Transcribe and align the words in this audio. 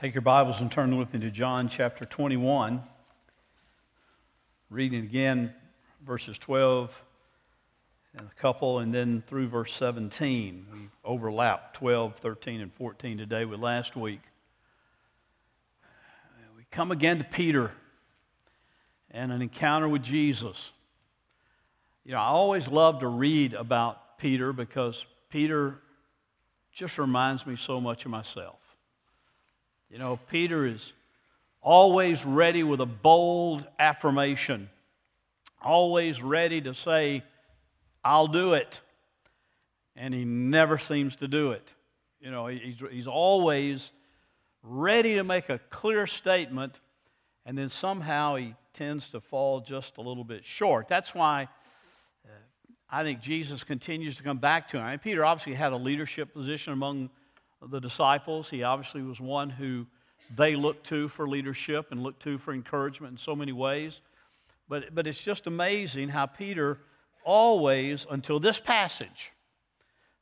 Take 0.00 0.14
your 0.14 0.22
Bibles 0.22 0.62
and 0.62 0.72
turn 0.72 0.96
with 0.96 1.12
me 1.12 1.20
to 1.20 1.30
John 1.30 1.68
chapter 1.68 2.06
21. 2.06 2.82
Reading 4.70 5.04
again 5.04 5.52
verses 6.02 6.38
12 6.38 7.04
and 8.16 8.26
a 8.26 8.40
couple, 8.40 8.78
and 8.78 8.94
then 8.94 9.22
through 9.26 9.48
verse 9.48 9.74
17. 9.74 10.66
We 10.72 10.78
overlap 11.04 11.74
12, 11.74 12.16
13, 12.16 12.62
and 12.62 12.72
14 12.72 13.18
today 13.18 13.44
with 13.44 13.60
last 13.60 13.94
week. 13.94 14.22
We 16.56 16.64
come 16.70 16.92
again 16.92 17.18
to 17.18 17.24
Peter 17.24 17.70
and 19.10 19.30
an 19.30 19.42
encounter 19.42 19.86
with 19.86 20.02
Jesus. 20.02 20.70
You 22.06 22.12
know, 22.12 22.20
I 22.20 22.28
always 22.28 22.68
love 22.68 23.00
to 23.00 23.06
read 23.06 23.52
about 23.52 24.16
Peter 24.16 24.54
because 24.54 25.04
Peter 25.28 25.76
just 26.72 26.96
reminds 26.96 27.46
me 27.46 27.56
so 27.56 27.82
much 27.82 28.06
of 28.06 28.10
myself. 28.10 28.59
You 29.90 29.98
know, 29.98 30.18
Peter 30.30 30.66
is 30.66 30.92
always 31.60 32.24
ready 32.24 32.62
with 32.62 32.80
a 32.80 32.86
bold 32.86 33.66
affirmation, 33.78 34.70
always 35.60 36.22
ready 36.22 36.60
to 36.60 36.74
say, 36.74 37.24
I'll 38.04 38.28
do 38.28 38.54
it. 38.54 38.80
And 39.96 40.14
he 40.14 40.24
never 40.24 40.78
seems 40.78 41.16
to 41.16 41.28
do 41.28 41.50
it. 41.50 41.68
You 42.20 42.30
know, 42.30 42.46
he's, 42.46 42.76
he's 42.90 43.06
always 43.08 43.90
ready 44.62 45.16
to 45.16 45.24
make 45.24 45.48
a 45.48 45.58
clear 45.70 46.06
statement, 46.06 46.78
and 47.44 47.58
then 47.58 47.68
somehow 47.68 48.36
he 48.36 48.54
tends 48.74 49.10
to 49.10 49.20
fall 49.20 49.60
just 49.60 49.96
a 49.96 50.00
little 50.00 50.24
bit 50.24 50.44
short. 50.44 50.86
That's 50.86 51.14
why 51.14 51.48
uh, 52.24 52.28
I 52.88 53.02
think 53.02 53.20
Jesus 53.20 53.64
continues 53.64 54.16
to 54.18 54.22
come 54.22 54.38
back 54.38 54.68
to 54.68 54.76
him. 54.76 54.84
I 54.84 54.90
mean, 54.90 54.98
Peter 55.00 55.24
obviously 55.24 55.54
had 55.54 55.72
a 55.72 55.76
leadership 55.76 56.32
position 56.32 56.72
among 56.72 57.10
the 57.66 57.80
disciples. 57.80 58.48
He 58.48 58.62
obviously 58.62 59.02
was 59.02 59.20
one 59.20 59.50
who 59.50 59.86
they 60.34 60.56
looked 60.56 60.86
to 60.86 61.08
for 61.08 61.28
leadership 61.28 61.88
and 61.90 62.02
looked 62.02 62.22
to 62.22 62.38
for 62.38 62.52
encouragement 62.52 63.12
in 63.12 63.18
so 63.18 63.34
many 63.34 63.52
ways. 63.52 64.00
But, 64.68 64.94
but 64.94 65.06
it's 65.06 65.22
just 65.22 65.46
amazing 65.46 66.08
how 66.08 66.26
Peter 66.26 66.78
always, 67.24 68.06
until 68.08 68.38
this 68.38 68.60
passage, 68.60 69.32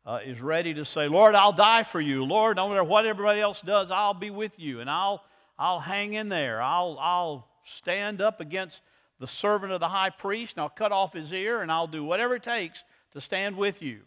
uh, 0.06 0.20
is 0.24 0.40
ready 0.40 0.72
to 0.72 0.84
say, 0.86 1.06
Lord, 1.06 1.34
I'll 1.34 1.52
die 1.52 1.82
for 1.82 2.00
you. 2.00 2.24
Lord, 2.24 2.56
no 2.56 2.68
matter 2.68 2.82
what 2.82 3.04
everybody 3.04 3.40
else 3.40 3.60
does, 3.60 3.90
I'll 3.90 4.14
be 4.14 4.30
with 4.30 4.58
you 4.58 4.80
and 4.80 4.88
I'll, 4.88 5.22
I'll 5.58 5.80
hang 5.80 6.14
in 6.14 6.30
there. 6.30 6.62
I'll, 6.62 6.96
I'll 6.98 7.48
stand 7.64 8.22
up 8.22 8.40
against 8.40 8.80
the 9.20 9.26
servant 9.26 9.72
of 9.72 9.80
the 9.80 9.88
high 9.88 10.10
priest 10.10 10.56
and 10.56 10.62
I'll 10.62 10.70
cut 10.70 10.92
off 10.92 11.12
his 11.12 11.32
ear 11.32 11.60
and 11.60 11.70
I'll 11.70 11.86
do 11.86 12.02
whatever 12.02 12.36
it 12.36 12.42
takes 12.42 12.82
to 13.12 13.20
stand 13.20 13.56
with 13.56 13.82
you. 13.82 14.00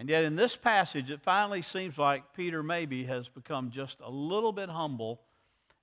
And 0.00 0.08
yet, 0.08 0.24
in 0.24 0.34
this 0.34 0.56
passage, 0.56 1.10
it 1.10 1.20
finally 1.20 1.60
seems 1.60 1.98
like 1.98 2.32
Peter 2.32 2.62
maybe 2.62 3.04
has 3.04 3.28
become 3.28 3.70
just 3.70 3.98
a 4.00 4.08
little 4.10 4.50
bit 4.50 4.70
humble 4.70 5.20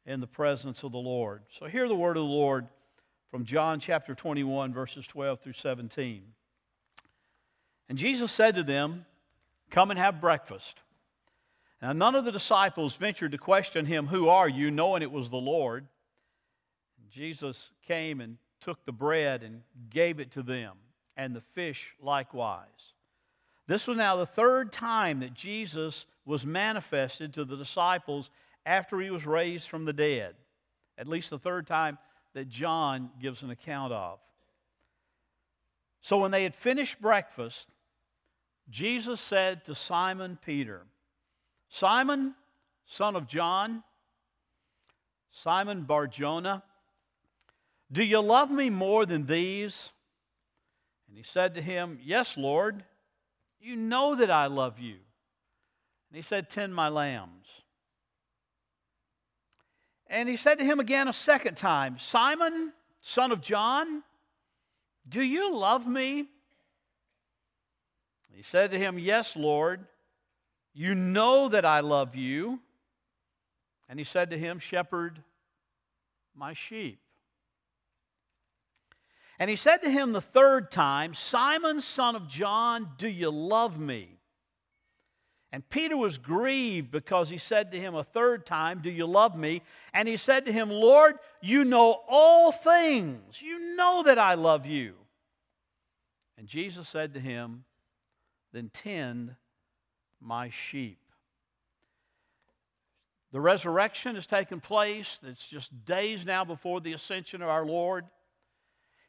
in 0.08 0.22
the 0.22 0.26
presence 0.26 0.82
of 0.82 0.92
the 0.92 0.98
Lord. 0.98 1.44
So, 1.50 1.68
hear 1.68 1.88
the 1.88 1.94
word 1.94 2.18
of 2.18 2.24
the 2.24 2.34
Lord 2.34 2.66
from 3.30 3.46
John 3.46 3.80
chapter 3.80 4.16
21, 4.16 4.74
verses 4.74 5.06
12 5.06 5.40
through 5.40 5.54
17. 5.54 6.24
And 7.90 7.98
Jesus 8.00 8.32
said 8.32 8.56
to 8.56 8.64
them, 8.64 9.06
Come 9.70 9.92
and 9.92 10.00
have 10.00 10.20
breakfast. 10.20 10.80
Now, 11.80 11.94
none 11.94 12.16
of 12.16 12.26
the 12.26 12.32
disciples 12.32 12.96
ventured 12.96 13.34
to 13.34 13.38
question 13.38 13.86
him, 13.86 14.08
Who 14.08 14.30
are 14.30 14.50
you? 14.50 14.72
knowing 14.72 15.04
it 15.04 15.12
was 15.12 15.30
the 15.30 15.38
Lord. 15.38 15.86
Jesus 17.12 17.70
came 17.86 18.20
and 18.20 18.40
took 18.62 18.84
the 18.84 18.92
bread 18.92 19.44
and 19.44 19.62
gave 19.92 20.20
it 20.20 20.32
to 20.32 20.42
them, 20.42 20.74
and 21.16 21.36
the 21.36 21.42
fish 21.54 21.94
likewise. 22.02 22.66
This 23.68 23.86
was 23.86 23.98
now 23.98 24.16
the 24.16 24.26
third 24.26 24.72
time 24.72 25.20
that 25.20 25.34
Jesus 25.34 26.06
was 26.26 26.46
manifested 26.46 27.34
to 27.34 27.46
the 27.46 27.58
disciples 27.58 28.30
after 28.66 29.00
he 29.00 29.10
was 29.10 29.26
raised 29.26 29.68
from 29.70 29.86
the 29.86 29.94
dead. 29.94 30.36
At 30.98 31.08
least 31.08 31.30
the 31.30 31.40
third 31.40 31.68
time 31.68 31.98
that 32.34 32.50
John 32.50 33.10
gives 33.22 33.44
an 33.44 33.50
account 33.50 33.94
of. 33.94 34.20
So 36.02 36.20
when 36.20 36.32
they 36.32 36.44
had 36.44 36.56
finished 36.56 37.02
breakfast, 37.02 37.68
Jesus 38.70 39.20
said 39.20 39.66
to 39.66 39.76
Simon 39.76 40.38
Peter, 40.46 40.84
Simon, 41.70 42.36
son 42.86 43.16
of 43.16 43.28
John, 43.28 43.84
Simon 45.32 45.84
Barjona, 45.84 46.64
do 47.92 48.04
you 48.04 48.20
love 48.20 48.50
me 48.52 48.70
more 48.70 49.06
than 49.06 49.26
these? 49.26 49.92
And 51.08 51.18
he 51.18 51.24
said 51.24 51.56
to 51.56 51.62
him, 51.62 52.00
Yes, 52.02 52.38
Lord. 52.38 52.84
You 53.60 53.76
know 53.76 54.16
that 54.16 54.32
I 54.32 54.48
love 54.48 54.80
you. 54.80 54.96
And 56.10 56.16
he 56.16 56.22
said, 56.22 56.50
Tend 56.50 56.74
my 56.74 56.90
lambs. 56.90 57.62
And 60.08 60.30
he 60.30 60.38
said 60.38 60.60
to 60.60 60.66
him 60.66 60.80
again 60.80 61.08
a 61.08 61.14
second 61.14 61.56
time, 61.56 61.98
Simon, 61.98 62.72
son 63.02 63.32
of 63.32 63.42
John, 63.42 64.04
do 65.08 65.22
you 65.22 65.54
love 65.54 65.86
me? 65.86 66.28
He 68.34 68.44
said 68.44 68.72
to 68.72 68.78
him, 68.78 69.00
Yes, 69.00 69.36
Lord. 69.36 69.86
You 70.74 70.94
know 70.94 71.50
that 71.50 71.66
I 71.66 71.80
love 71.80 72.16
you. 72.16 72.60
And 73.90 73.98
he 73.98 74.06
said 74.06 74.30
to 74.30 74.38
him, 74.38 74.60
Shepherd 74.60 75.24
my 76.36 76.54
sheep. 76.54 77.00
And 79.40 79.50
he 79.50 79.56
said 79.56 79.78
to 79.84 79.90
him 79.90 80.14
the 80.14 80.22
third 80.22 80.72
time, 80.72 81.14
Simon, 81.14 81.82
son 81.82 82.16
of 82.16 82.28
John, 82.28 82.90
do 82.98 83.08
you 83.08 83.30
love 83.30 83.80
me? 83.80 84.18
And 85.52 85.68
Peter 85.70 85.96
was 85.96 86.18
grieved 86.18 86.92
because 86.92 87.30
he 87.30 87.38
said 87.38 87.72
to 87.72 87.80
him 87.80 87.96
a 87.96 88.04
third 88.04 88.46
time, 88.46 88.82
Do 88.82 88.90
you 88.90 89.06
love 89.06 89.38
me? 89.38 89.62
And 89.94 90.08
he 90.08 90.18
said 90.18 90.46
to 90.46 90.52
him, 90.52 90.70
Lord, 90.70 91.16
you 91.42 91.64
know 91.64 92.02
all 92.08 92.52
things. 92.52 93.42
You 93.42 93.76
know 93.76 94.04
that 94.04 94.20
I 94.20 94.34
love 94.34 94.66
you. 94.66 94.96
And 96.38 96.48
Jesus 96.48 96.90
said 96.90 97.14
to 97.14 97.20
him, 97.20 97.64
Then 98.52 98.70
tend 98.74 99.36
my 100.20 100.50
sheep. 100.50 101.00
The 103.32 103.42
resurrection 103.42 104.16
has 104.16 104.28
taken 104.28 104.60
place. 104.60 105.20
It's 105.24 105.48
just 105.48 105.86
days 105.86 106.26
now 106.26 106.44
before 106.44 106.82
the 106.82 106.94
ascension 106.94 107.42
of 107.42 107.50
our 107.50 107.66
Lord. 107.66 108.06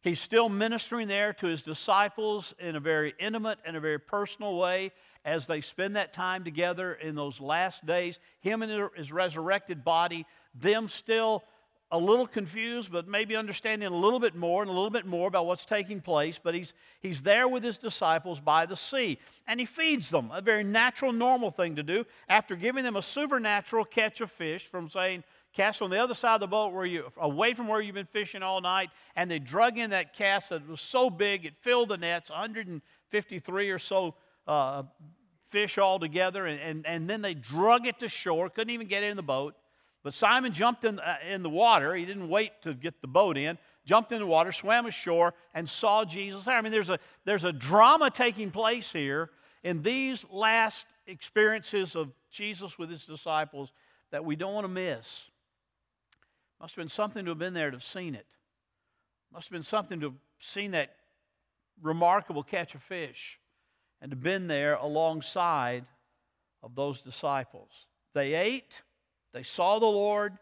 He's 0.00 0.20
still 0.20 0.48
ministering 0.48 1.09
there 1.09 1.32
to 1.34 1.47
his 1.47 1.62
disciples 1.62 2.54
in 2.59 2.76
a 2.76 2.81
very 2.81 3.14
intimate 3.19 3.59
and 3.64 3.76
a 3.76 3.81
very 3.81 3.98
personal 3.98 4.56
way 4.56 4.92
as 5.25 5.47
they 5.47 5.60
spend 5.60 5.97
that 5.97 6.12
time 6.12 6.44
together 6.44 6.94
in 6.94 7.14
those 7.14 7.41
last 7.41 7.84
days. 7.84 8.20
Him 8.41 8.62
and 8.62 8.91
his 8.97 9.10
resurrected 9.10 9.84
body, 9.84 10.25
them 10.54 10.88
still 10.88 11.42
a 11.91 11.98
little 11.98 12.26
confused, 12.26 12.92
but 12.92 13.08
maybe 13.08 13.34
understanding 13.34 13.88
a 13.88 13.97
little 13.97 14.20
bit 14.20 14.37
more 14.37 14.62
and 14.62 14.70
a 14.70 14.75
little 14.75 14.91
bit 14.91 15.06
more 15.06 15.26
about 15.26 15.47
what's 15.47 15.64
taking 15.64 16.00
place. 16.00 16.38
But 16.42 16.54
he's, 16.54 16.75
he's 17.00 17.22
there 17.22 17.48
with 17.48 17.64
his 17.64 17.78
disciples 17.78 18.41
by 18.41 18.66
the 18.66 18.76
sea, 18.76 19.19
and 19.47 19.58
he 19.58 19.66
feeds 19.66 20.10
them, 20.10 20.31
a 20.32 20.42
very 20.42 20.64
natural, 20.64 21.12
normal 21.12 21.50
thing 21.50 21.76
to 21.76 21.82
do 21.82 22.04
after 22.28 22.56
giving 22.56 22.84
them 22.84 22.97
a 22.97 23.03
supernatural 23.03 23.84
catch 23.84 24.20
of 24.20 24.31
fish 24.31 24.66
from 24.66 24.91
saying, 24.91 25.25
cast 25.58 25.82
on 25.82 25.91
the 25.91 25.98
other 25.98 26.14
side 26.14 26.34
of 26.34 26.41
the 26.41 26.46
boat 26.46 26.72
where 26.72 26.86
you 26.86 27.02
away 27.16 27.52
from 27.52 27.66
where 27.66 27.80
you've 27.80 27.96
been 27.96 28.06
fishing 28.06 28.44
all 28.44 28.60
night 28.60 28.91
and 29.16 29.28
they 29.28 29.41
drug 29.41 29.76
in 29.76 29.91
that 29.91 30.14
cast 30.14 30.50
that 30.50 30.69
was 30.69 30.80
so 30.80 31.10
big 31.10 31.44
it 31.44 31.52
filled 31.62 31.88
the 31.88 31.96
nets 31.96 32.30
153 32.30 33.70
or 33.70 33.78
so 33.80 34.14
uh, 34.46 34.84
fish 35.48 35.76
all 35.76 35.98
together 35.98 36.46
and, 36.46 36.60
and, 36.60 36.86
and 36.86 37.10
then 37.10 37.22
they 37.22 37.34
drug 37.34 37.88
it 37.88 37.98
to 37.98 38.08
shore 38.08 38.48
couldn't 38.48 38.70
even 38.72 38.86
get 38.86 39.02
it 39.02 39.10
in 39.10 39.16
the 39.16 39.22
boat. 39.22 39.56
But 40.04 40.14
simon 40.14 40.52
jumped 40.52 40.84
in, 40.84 41.00
uh, 41.00 41.16
in 41.28 41.42
the 41.42 41.50
water. 41.50 41.92
He 41.96 42.04
didn't 42.04 42.28
wait 42.28 42.52
to 42.62 42.72
get 42.72 43.00
the 43.00 43.08
boat 43.08 43.36
in. 43.36 43.58
Jumped 43.84 44.12
in 44.12 44.20
the 44.20 44.26
water 44.26 44.52
swam 44.52 44.86
ashore 44.86 45.34
and 45.54 45.69
saw 45.69 46.04
jesus 46.04 46.44
there. 46.44 46.56
I 46.56 46.60
mean 46.60 46.70
there's 46.70 46.90
a 46.90 47.00
there's 47.25 47.42
a 47.42 47.52
drama 47.52 48.10
taking 48.12 48.52
place 48.52 48.92
here 48.92 49.30
in 49.64 49.82
these 49.82 50.25
last 50.30 50.86
experiences 51.08 51.96
of 51.96 52.12
jesus 52.30 52.78
with 52.78 52.90
his 52.90 53.05
disciples 53.05 53.72
that 54.12 54.25
we 54.25 54.37
don't 54.37 54.55
want 54.55 54.64
to 54.64 54.69
miss 54.69 55.25
must 56.60 56.75
have 56.75 56.82
been 56.82 56.88
something 56.88 57.25
to 57.25 57.31
have 57.31 57.38
been 57.38 57.55
there 57.55 57.70
to 57.70 57.76
have 57.76 57.84
seen 57.84 58.14
it. 58.14 58.26
Must 59.32 59.46
have 59.46 59.52
been 59.52 59.62
something 59.62 60.00
to 60.00 60.06
have 60.06 60.16
seen 60.40 60.72
that 60.72 60.94
remarkable 61.82 62.43
catch 62.43 62.75
of 62.75 62.82
fish 62.82 63.38
and 64.00 64.10
to 64.10 64.16
have 64.16 64.22
been 64.22 64.46
there 64.46 64.75
alongside 64.75 65.84
of 66.62 66.75
those 66.75 67.00
disciples. 67.00 67.87
They 68.14 68.34
ate, 68.34 68.82
they 69.32 69.43
saw 69.43 69.78
the 69.78 69.87
Lord, 69.87 70.38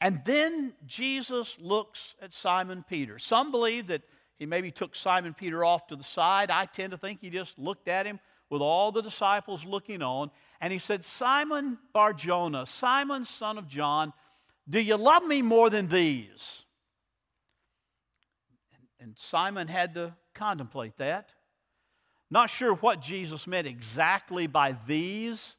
and 0.00 0.22
then 0.24 0.72
Jesus 0.86 1.56
looks 1.60 2.14
at 2.22 2.32
Simon 2.32 2.84
Peter. 2.88 3.18
Some 3.18 3.50
believe 3.50 3.88
that 3.88 4.02
he 4.38 4.46
maybe 4.46 4.70
took 4.70 4.96
Simon 4.96 5.34
Peter 5.34 5.62
off 5.62 5.86
to 5.88 5.96
the 5.96 6.04
side. 6.04 6.50
I 6.50 6.64
tend 6.64 6.92
to 6.92 6.98
think 6.98 7.20
he 7.20 7.28
just 7.28 7.58
looked 7.58 7.88
at 7.88 8.06
him 8.06 8.18
with 8.48 8.62
all 8.62 8.90
the 8.90 9.02
disciples 9.02 9.64
looking 9.64 10.02
on, 10.02 10.30
and 10.60 10.72
he 10.72 10.78
said, 10.78 11.04
Simon 11.04 11.78
Barjona, 11.92 12.64
Simon, 12.66 13.24
son 13.26 13.58
of 13.58 13.68
John, 13.68 14.12
do 14.68 14.80
you 14.80 14.96
love 14.96 15.24
me 15.24 15.42
more 15.42 15.70
than 15.70 15.88
these? 15.88 16.62
And 19.00 19.16
Simon 19.18 19.68
had 19.68 19.94
to 19.94 20.14
contemplate 20.34 20.96
that. 20.98 21.32
Not 22.30 22.50
sure 22.50 22.74
what 22.74 23.00
Jesus 23.00 23.46
meant 23.46 23.66
exactly 23.66 24.46
by 24.46 24.76
these. 24.86 25.56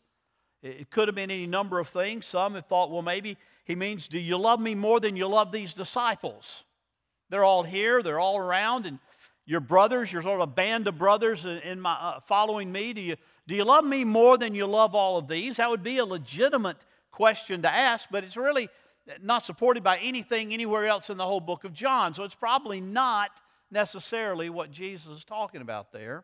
It 0.63 0.92
could 0.92 1.07
have 1.07 1.15
been 1.15 1.31
any 1.31 1.48
number 1.48 1.80
of 1.80 1.89
things. 1.89 2.25
Some 2.25 2.53
have 2.53 2.68
thought, 2.68 2.92
well, 2.92 3.01
maybe 3.01 3.38
he 3.65 3.75
means, 3.75 4.07
Do 4.07 4.19
you 4.19 4.38
love 4.38 4.59
me 4.59 4.75
more 4.75 5.00
than 5.00 5.15
you 5.15 5.27
love 5.27 5.51
these 5.51 5.74
disciples? 5.74 6.63
They're 7.30 7.44
all 7.44 7.63
here, 7.63 8.04
they're 8.04 8.19
all 8.19 8.38
around, 8.38 8.86
and 8.86 9.00
your 9.45 9.59
brothers, 9.59 10.12
you're 10.12 10.21
sort 10.21 10.39
of 10.39 10.50
a 10.50 10.51
band 10.51 10.88
of 10.88 10.97
brothers 10.97 11.45
in 11.45 11.81
my, 11.81 11.94
uh, 11.94 12.19
following 12.21 12.71
me. 12.71 12.94
Do 12.94 13.01
you, 13.01 13.15
do 13.47 13.56
you 13.56 13.65
love 13.65 13.83
me 13.83 14.04
more 14.04 14.38
than 14.38 14.54
you 14.54 14.65
love 14.65 14.94
all 14.94 15.18
of 15.18 15.27
these? 15.27 15.57
That 15.57 15.69
would 15.69 15.83
be 15.83 15.97
a 15.97 16.06
legitimate 16.06 16.77
question 17.12 17.63
to 17.63 17.69
ask, 17.69 18.07
but 18.12 18.24
it's 18.24 18.38
really 18.38 18.69
not 19.21 19.44
supported 19.44 19.83
by 19.83 19.98
anything 19.98 20.53
anywhere 20.53 20.86
else 20.86 21.09
in 21.09 21.18
the 21.18 21.25
whole 21.25 21.39
book 21.39 21.63
of 21.63 21.74
John. 21.74 22.13
So 22.13 22.24
it's 22.24 22.36
probably 22.36 22.81
not 22.81 23.31
necessarily 23.71 24.50
what 24.50 24.71
Jesus 24.71 25.18
is 25.18 25.25
talking 25.25 25.62
about 25.62 25.92
there. 25.92 26.24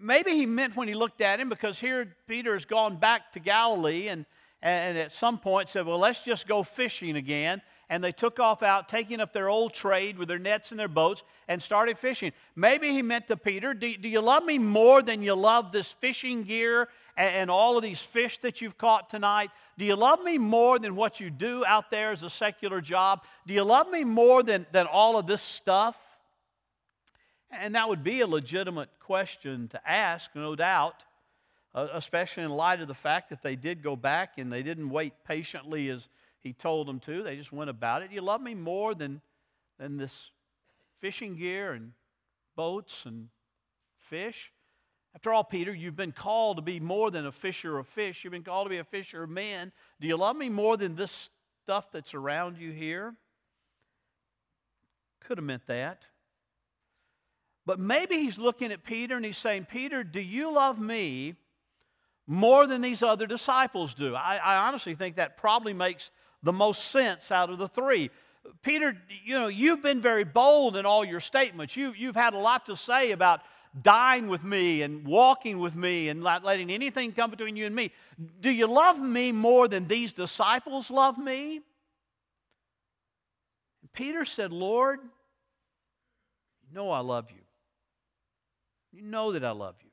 Maybe 0.00 0.32
he 0.32 0.46
meant 0.46 0.76
when 0.76 0.88
he 0.88 0.94
looked 0.94 1.20
at 1.20 1.38
him 1.38 1.48
because 1.48 1.78
here 1.78 2.16
Peter 2.26 2.54
has 2.54 2.64
gone 2.64 2.96
back 2.96 3.32
to 3.32 3.40
Galilee 3.40 4.08
and, 4.08 4.24
and 4.62 4.96
at 4.96 5.12
some 5.12 5.38
point 5.38 5.68
said, 5.68 5.84
Well, 5.86 5.98
let's 5.98 6.24
just 6.24 6.46
go 6.46 6.62
fishing 6.62 7.16
again. 7.16 7.60
And 7.90 8.02
they 8.02 8.12
took 8.12 8.40
off 8.40 8.62
out, 8.62 8.88
taking 8.88 9.20
up 9.20 9.34
their 9.34 9.50
old 9.50 9.74
trade 9.74 10.16
with 10.16 10.28
their 10.28 10.38
nets 10.38 10.70
and 10.70 10.80
their 10.80 10.88
boats, 10.88 11.22
and 11.46 11.62
started 11.62 11.98
fishing. 11.98 12.32
Maybe 12.56 12.90
he 12.90 13.02
meant 13.02 13.28
to 13.28 13.36
Peter, 13.36 13.74
Do, 13.74 13.94
do 13.98 14.08
you 14.08 14.22
love 14.22 14.44
me 14.44 14.56
more 14.56 15.02
than 15.02 15.20
you 15.20 15.34
love 15.34 15.72
this 15.72 15.92
fishing 15.92 16.44
gear 16.44 16.88
and, 17.16 17.34
and 17.34 17.50
all 17.50 17.76
of 17.76 17.82
these 17.82 18.00
fish 18.00 18.38
that 18.38 18.60
you've 18.60 18.78
caught 18.78 19.08
tonight? 19.08 19.50
Do 19.78 19.84
you 19.84 19.96
love 19.96 20.22
me 20.22 20.38
more 20.38 20.78
than 20.78 20.96
what 20.96 21.20
you 21.20 21.30
do 21.30 21.64
out 21.64 21.90
there 21.90 22.10
as 22.10 22.22
a 22.22 22.30
secular 22.30 22.80
job? 22.80 23.24
Do 23.46 23.54
you 23.54 23.64
love 23.64 23.88
me 23.90 24.04
more 24.04 24.42
than, 24.42 24.66
than 24.72 24.86
all 24.86 25.16
of 25.16 25.26
this 25.26 25.42
stuff? 25.42 25.96
And 27.50 27.74
that 27.74 27.88
would 27.88 28.02
be 28.02 28.20
a 28.20 28.26
legitimate 28.26 28.88
question 29.00 29.68
to 29.68 29.90
ask, 29.90 30.30
no 30.34 30.56
doubt, 30.56 31.02
uh, 31.74 31.88
especially 31.92 32.44
in 32.44 32.50
light 32.50 32.80
of 32.80 32.88
the 32.88 32.94
fact 32.94 33.30
that 33.30 33.42
they 33.42 33.56
did 33.56 33.82
go 33.82 33.94
back 33.94 34.38
and 34.38 34.52
they 34.52 34.62
didn't 34.62 34.88
wait 34.88 35.12
patiently 35.26 35.88
as 35.90 36.08
he 36.40 36.52
told 36.52 36.88
them 36.88 36.98
to. 37.00 37.22
They 37.22 37.36
just 37.36 37.52
went 37.52 37.70
about 37.70 38.02
it. 38.02 38.10
You 38.10 38.22
love 38.22 38.40
me 38.40 38.54
more 38.54 38.94
than, 38.94 39.20
than 39.78 39.96
this 39.96 40.30
fishing 41.00 41.36
gear 41.36 41.72
and 41.72 41.92
boats 42.56 43.04
and 43.04 43.28
fish? 43.98 44.50
After 45.14 45.32
all, 45.32 45.44
Peter, 45.44 45.74
you've 45.74 45.96
been 45.96 46.12
called 46.12 46.56
to 46.56 46.62
be 46.62 46.80
more 46.80 47.10
than 47.10 47.26
a 47.26 47.32
fisher 47.32 47.78
of 47.78 47.86
fish. 47.86 48.24
You've 48.24 48.32
been 48.32 48.44
called 48.44 48.66
to 48.66 48.70
be 48.70 48.78
a 48.78 48.84
fisher 48.84 49.24
of 49.24 49.30
men. 49.30 49.72
Do 50.00 50.08
you 50.08 50.16
love 50.16 50.36
me 50.36 50.48
more 50.48 50.76
than 50.76 50.96
this 50.96 51.30
stuff 51.64 51.92
that's 51.92 52.14
around 52.14 52.56
you 52.56 52.72
here? 52.72 53.14
Could 55.20 55.38
have 55.38 55.44
meant 55.44 55.66
that. 55.66 56.02
But 57.64 57.78
maybe 57.78 58.16
he's 58.16 58.38
looking 58.38 58.72
at 58.72 58.84
Peter 58.84 59.16
and 59.16 59.24
he's 59.24 59.38
saying, 59.38 59.66
Peter, 59.66 60.02
do 60.02 60.20
you 60.20 60.52
love 60.52 60.80
me 60.80 61.36
more 62.26 62.66
than 62.66 62.80
these 62.80 63.02
other 63.02 63.26
disciples 63.26 63.94
do? 63.94 64.16
I, 64.16 64.38
I, 64.38 64.66
honestly 64.66 64.94
think 64.94 65.16
that 65.16 65.36
probably 65.36 65.72
makes 65.72 66.10
the 66.42 66.52
most 66.52 66.86
sense 66.90 67.30
out 67.30 67.50
of 67.50 67.58
the 67.58 67.68
three. 67.68 68.10
Peter, 68.62 68.96
you 69.24 69.38
know, 69.38 69.46
you've 69.46 69.82
been 69.82 70.00
very 70.00 70.24
bold 70.24 70.76
in 70.76 70.84
all 70.86 71.04
your 71.04 71.20
statements. 71.20 71.76
You, 71.76 71.92
you've 71.96 72.16
had 72.16 72.34
a 72.34 72.38
lot 72.38 72.66
to 72.66 72.74
say 72.74 73.12
about 73.12 73.42
dying 73.80 74.28
with 74.28 74.44
me 74.44 74.82
and 74.82 75.06
walking 75.06 75.58
with 75.58 75.74
me 75.74 76.08
and 76.08 76.20
not 76.20 76.44
letting 76.44 76.70
anything 76.70 77.12
come 77.12 77.30
between 77.30 77.56
you 77.56 77.64
and 77.64 77.74
me. 77.74 77.90
Do 78.40 78.50
you 78.50 78.66
love 78.66 79.00
me 79.00 79.32
more 79.32 79.66
than 79.68 79.88
these 79.88 80.12
disciples 80.12 80.90
love 80.90 81.16
me? 81.16 81.56
And 83.80 83.92
Peter 83.92 84.24
said, 84.24 84.52
Lord, 84.52 85.00
you 86.68 86.74
know 86.74 86.90
I 86.90 87.00
love 87.00 87.30
you. 87.30 87.42
You 88.92 89.02
know 89.02 89.32
that 89.32 89.44
I 89.44 89.52
love 89.52 89.76
you. 89.82 89.88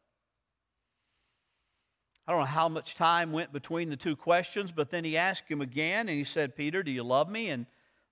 I 2.27 2.33
don't 2.33 2.41
know 2.41 2.45
how 2.45 2.69
much 2.69 2.95
time 2.95 3.31
went 3.31 3.51
between 3.51 3.89
the 3.89 3.95
two 3.95 4.15
questions, 4.15 4.71
but 4.71 4.91
then 4.91 5.03
he 5.03 5.17
asked 5.17 5.49
him 5.49 5.61
again, 5.61 6.09
and 6.09 6.17
he 6.17 6.23
said, 6.25 6.55
Peter, 6.55 6.83
do 6.83 6.91
you 6.91 7.01
love 7.01 7.27
me? 7.27 7.49
And 7.49 7.65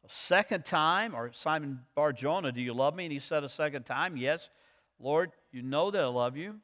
a 0.03 0.09
second 0.09 0.65
time, 0.65 1.13
or 1.13 1.31
Simon 1.33 1.81
Bar 1.93 2.13
Jonah, 2.13 2.51
do 2.51 2.61
you 2.61 2.73
love 2.73 2.95
me? 2.95 3.03
And 3.03 3.13
he 3.13 3.19
said 3.19 3.43
a 3.43 3.49
second 3.49 3.83
time, 3.83 4.17
Yes, 4.17 4.49
Lord, 4.99 5.31
you 5.51 5.61
know 5.61 5.91
that 5.91 6.01
I 6.01 6.07
love 6.07 6.37
you. 6.37 6.55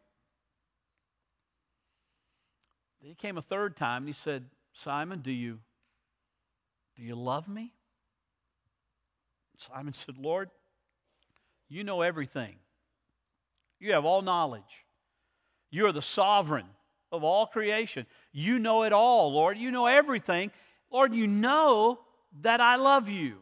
Then 3.01 3.09
he 3.09 3.15
came 3.15 3.38
a 3.38 3.41
third 3.41 3.75
time 3.75 4.03
and 4.03 4.09
he 4.09 4.13
said, 4.13 4.45
Simon, 4.74 5.19
do 5.19 5.31
you 5.31 5.59
do 6.95 7.03
you 7.03 7.15
love 7.15 7.47
me? 7.47 7.74
Simon 9.57 9.94
said, 10.06 10.18
Lord, 10.18 10.50
you 11.69 11.83
know 11.83 12.01
everything. 12.01 12.56
You 13.80 13.94
have 13.94 14.06
all 14.06 14.21
knowledge. 14.21 14.86
You 15.71 15.88
are 15.88 15.91
the 15.91 16.01
sovereign 16.01 16.68
of 17.12 17.24
all 17.24 17.47
creation. 17.47 18.06
You 18.31 18.59
know 18.59 18.83
it 18.83 18.94
all, 18.94 19.33
Lord. 19.33 19.57
You 19.57 19.71
know 19.71 19.88
everything. 19.88 20.51
Lord, 20.91 21.13
you 21.13 21.27
know 21.27 22.00
that 22.41 22.62
I 22.62 22.75
love 22.75 23.09
you. 23.09 23.38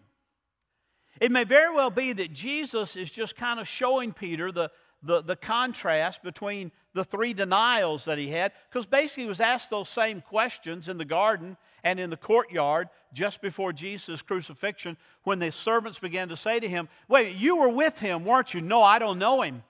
It 1.21 1.31
may 1.31 1.43
very 1.43 1.73
well 1.73 1.91
be 1.91 2.13
that 2.13 2.33
Jesus 2.33 2.95
is 2.95 3.11
just 3.11 3.35
kind 3.35 3.59
of 3.59 3.67
showing 3.67 4.11
Peter 4.11 4.51
the, 4.51 4.71
the, 5.03 5.21
the 5.21 5.35
contrast 5.35 6.23
between 6.23 6.71
the 6.95 7.05
three 7.05 7.35
denials 7.35 8.05
that 8.05 8.17
he 8.17 8.29
had, 8.29 8.51
because 8.69 8.87
basically 8.87 9.23
he 9.23 9.29
was 9.29 9.39
asked 9.39 9.69
those 9.69 9.87
same 9.87 10.21
questions 10.21 10.87
in 10.87 10.97
the 10.97 11.05
garden 11.05 11.57
and 11.83 11.99
in 11.99 12.09
the 12.09 12.17
courtyard 12.17 12.89
just 13.13 13.39
before 13.39 13.71
Jesus' 13.71 14.23
crucifixion 14.23 14.97
when 15.23 15.37
the 15.37 15.51
servants 15.51 15.99
began 15.99 16.27
to 16.29 16.35
say 16.35 16.59
to 16.59 16.67
him, 16.67 16.89
Wait, 17.07 17.35
you 17.35 17.55
were 17.55 17.69
with 17.69 17.99
him, 17.99 18.25
weren't 18.25 18.55
you? 18.55 18.61
No, 18.61 18.81
I 18.81 18.97
don't 18.97 19.19
know 19.19 19.43
him. 19.43 19.63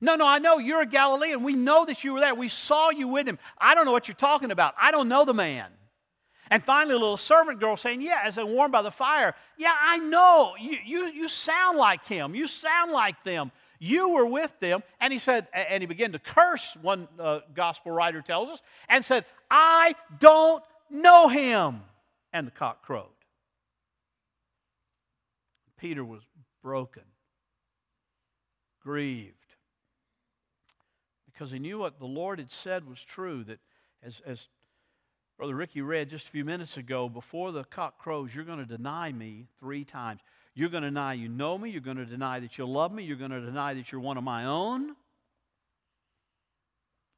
No, 0.00 0.16
no, 0.16 0.26
I 0.26 0.40
know 0.40 0.58
you're 0.58 0.82
a 0.82 0.86
Galilean. 0.86 1.44
We 1.44 1.54
know 1.54 1.84
that 1.84 2.02
you 2.02 2.14
were 2.14 2.20
there. 2.20 2.34
We 2.34 2.48
saw 2.48 2.90
you 2.90 3.06
with 3.06 3.28
him. 3.28 3.38
I 3.58 3.76
don't 3.76 3.84
know 3.84 3.92
what 3.92 4.08
you're 4.08 4.16
talking 4.16 4.50
about. 4.50 4.74
I 4.80 4.90
don't 4.90 5.08
know 5.08 5.24
the 5.24 5.34
man. 5.34 5.70
And 6.50 6.64
finally, 6.64 6.94
a 6.94 6.98
little 6.98 7.16
servant 7.16 7.60
girl 7.60 7.76
saying, 7.76 8.00
Yeah, 8.00 8.20
as 8.24 8.36
they 8.36 8.44
warmed 8.44 8.72
by 8.72 8.82
the 8.82 8.90
fire, 8.90 9.34
yeah, 9.56 9.74
I 9.80 9.98
know. 9.98 10.54
You, 10.60 10.78
you, 10.84 11.06
you 11.06 11.28
sound 11.28 11.78
like 11.78 12.06
him. 12.06 12.34
You 12.34 12.46
sound 12.46 12.92
like 12.92 13.22
them. 13.24 13.52
You 13.78 14.10
were 14.10 14.26
with 14.26 14.52
them. 14.60 14.82
And 15.00 15.12
he 15.12 15.18
said, 15.18 15.46
and 15.52 15.82
he 15.82 15.86
began 15.86 16.12
to 16.12 16.18
curse, 16.18 16.76
one 16.82 17.06
uh, 17.18 17.40
gospel 17.54 17.92
writer 17.92 18.22
tells 18.22 18.50
us, 18.50 18.60
and 18.88 19.04
said, 19.04 19.24
I 19.50 19.94
don't 20.18 20.62
know 20.90 21.28
him. 21.28 21.82
And 22.32 22.46
the 22.46 22.50
cock 22.50 22.82
crowed. 22.82 23.06
Peter 25.78 26.04
was 26.04 26.22
broken, 26.62 27.04
grieved 28.82 29.34
because 31.38 31.52
he 31.52 31.60
knew 31.60 31.78
what 31.78 32.00
the 32.00 32.06
Lord 32.06 32.40
had 32.40 32.50
said 32.50 32.88
was 32.88 33.00
true. 33.00 33.44
That 33.44 33.60
as, 34.02 34.20
as 34.26 34.48
Brother 35.38 35.54
Ricky 35.54 35.82
read 35.82 36.10
just 36.10 36.26
a 36.26 36.30
few 36.30 36.44
minutes 36.44 36.76
ago, 36.76 37.08
before 37.08 37.52
the 37.52 37.62
cock 37.62 37.96
crows, 37.98 38.34
you're 38.34 38.44
going 38.44 38.58
to 38.58 38.64
deny 38.64 39.12
me 39.12 39.46
three 39.60 39.84
times. 39.84 40.20
You're 40.52 40.68
going 40.68 40.82
to 40.82 40.90
deny 40.90 41.12
you 41.12 41.28
know 41.28 41.56
me. 41.56 41.70
You're 41.70 41.80
going 41.80 41.96
to 41.96 42.04
deny 42.04 42.40
that 42.40 42.58
you 42.58 42.66
love 42.66 42.92
me. 42.92 43.04
You're 43.04 43.16
going 43.16 43.30
to 43.30 43.40
deny 43.40 43.74
that 43.74 43.92
you're 43.92 44.00
one 44.00 44.18
of 44.18 44.24
my 44.24 44.46
own. 44.46 44.96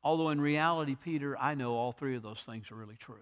Although 0.02 0.28
in 0.28 0.40
reality, 0.40 0.96
Peter, 1.02 1.34
I 1.38 1.54
know 1.54 1.72
all 1.72 1.92
three 1.92 2.14
of 2.14 2.22
those 2.22 2.42
things 2.42 2.70
are 2.70 2.74
really 2.74 2.96
true. 2.96 3.16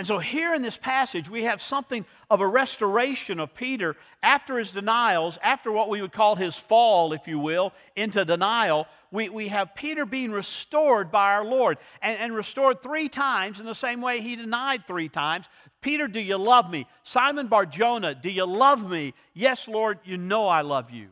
And 0.00 0.06
so, 0.06 0.18
here 0.18 0.54
in 0.54 0.62
this 0.62 0.78
passage, 0.78 1.28
we 1.28 1.44
have 1.44 1.60
something 1.60 2.06
of 2.30 2.40
a 2.40 2.48
restoration 2.48 3.38
of 3.38 3.54
Peter 3.54 3.96
after 4.22 4.56
his 4.56 4.72
denials, 4.72 5.38
after 5.42 5.70
what 5.70 5.90
we 5.90 6.00
would 6.00 6.10
call 6.10 6.36
his 6.36 6.56
fall, 6.56 7.12
if 7.12 7.28
you 7.28 7.38
will, 7.38 7.74
into 7.96 8.24
denial. 8.24 8.86
We, 9.10 9.28
we 9.28 9.48
have 9.48 9.74
Peter 9.74 10.06
being 10.06 10.32
restored 10.32 11.10
by 11.10 11.34
our 11.34 11.44
Lord 11.44 11.76
and, 12.00 12.16
and 12.18 12.34
restored 12.34 12.82
three 12.82 13.10
times 13.10 13.60
in 13.60 13.66
the 13.66 13.74
same 13.74 14.00
way 14.00 14.22
he 14.22 14.36
denied 14.36 14.86
three 14.86 15.10
times. 15.10 15.50
Peter, 15.82 16.08
do 16.08 16.18
you 16.18 16.38
love 16.38 16.70
me? 16.70 16.86
Simon 17.02 17.48
Bar 17.48 17.66
Jonah, 17.66 18.14
do 18.14 18.30
you 18.30 18.46
love 18.46 18.88
me? 18.88 19.12
Yes, 19.34 19.68
Lord, 19.68 19.98
you 20.04 20.16
know 20.16 20.48
I 20.48 20.62
love 20.62 20.90
you. 20.90 21.08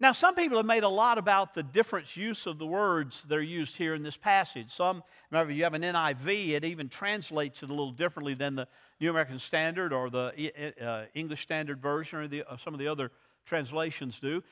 Now, 0.00 0.12
some 0.12 0.36
people 0.36 0.58
have 0.58 0.66
made 0.66 0.84
a 0.84 0.88
lot 0.88 1.18
about 1.18 1.54
the 1.54 1.62
different 1.62 2.16
use 2.16 2.46
of 2.46 2.58
the 2.58 2.66
words 2.66 3.24
that 3.24 3.34
are 3.36 3.42
used 3.42 3.76
here 3.76 3.94
in 3.94 4.02
this 4.04 4.16
passage. 4.16 4.70
Some, 4.70 5.02
remember, 5.32 5.52
you 5.52 5.64
have 5.64 5.74
an 5.74 5.82
NIV, 5.82 6.50
it 6.50 6.64
even 6.64 6.88
translates 6.88 7.64
it 7.64 7.70
a 7.70 7.72
little 7.72 7.90
differently 7.90 8.34
than 8.34 8.54
the 8.54 8.68
New 9.00 9.10
American 9.10 9.40
Standard 9.40 9.92
or 9.92 10.08
the 10.08 10.52
uh, 10.80 11.06
English 11.14 11.42
Standard 11.42 11.82
Version 11.82 12.20
or 12.20 12.28
the, 12.28 12.44
uh, 12.48 12.56
some 12.56 12.74
of 12.74 12.78
the 12.80 12.86
other 12.86 13.10
translations 13.44 14.20
do. 14.20 14.42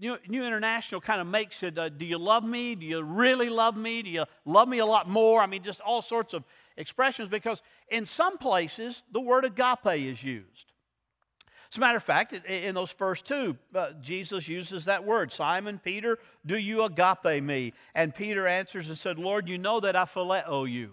New, 0.00 0.18
New 0.28 0.44
International 0.44 1.00
kind 1.00 1.20
of 1.20 1.26
makes 1.26 1.64
it 1.64 1.76
uh, 1.78 1.88
do 1.88 2.04
you 2.04 2.18
love 2.18 2.44
me? 2.44 2.76
Do 2.76 2.86
you 2.86 3.02
really 3.02 3.48
love 3.48 3.76
me? 3.76 4.02
Do 4.02 4.10
you 4.10 4.24
love 4.44 4.68
me 4.68 4.78
a 4.78 4.86
lot 4.86 5.08
more? 5.08 5.40
I 5.40 5.46
mean, 5.46 5.64
just 5.64 5.80
all 5.80 6.02
sorts 6.02 6.32
of 6.34 6.44
expressions 6.76 7.28
because 7.28 7.60
in 7.88 8.06
some 8.06 8.38
places 8.38 9.02
the 9.10 9.20
word 9.20 9.44
agape 9.44 9.96
is 9.96 10.22
used. 10.22 10.71
As 11.72 11.78
a 11.78 11.80
matter 11.80 11.96
of 11.96 12.02
fact, 12.02 12.34
in 12.34 12.74
those 12.74 12.90
first 12.90 13.24
two, 13.24 13.56
uh, 13.74 13.92
Jesus 14.02 14.46
uses 14.46 14.84
that 14.84 15.04
word 15.04 15.32
Simon, 15.32 15.80
Peter, 15.82 16.18
do 16.44 16.58
you 16.58 16.82
agape 16.82 17.42
me? 17.42 17.72
And 17.94 18.14
Peter 18.14 18.46
answers 18.46 18.88
and 18.88 18.98
said, 18.98 19.18
Lord, 19.18 19.48
you 19.48 19.56
know 19.56 19.80
that 19.80 19.96
I 19.96 20.04
phileo 20.04 20.70
you. 20.70 20.90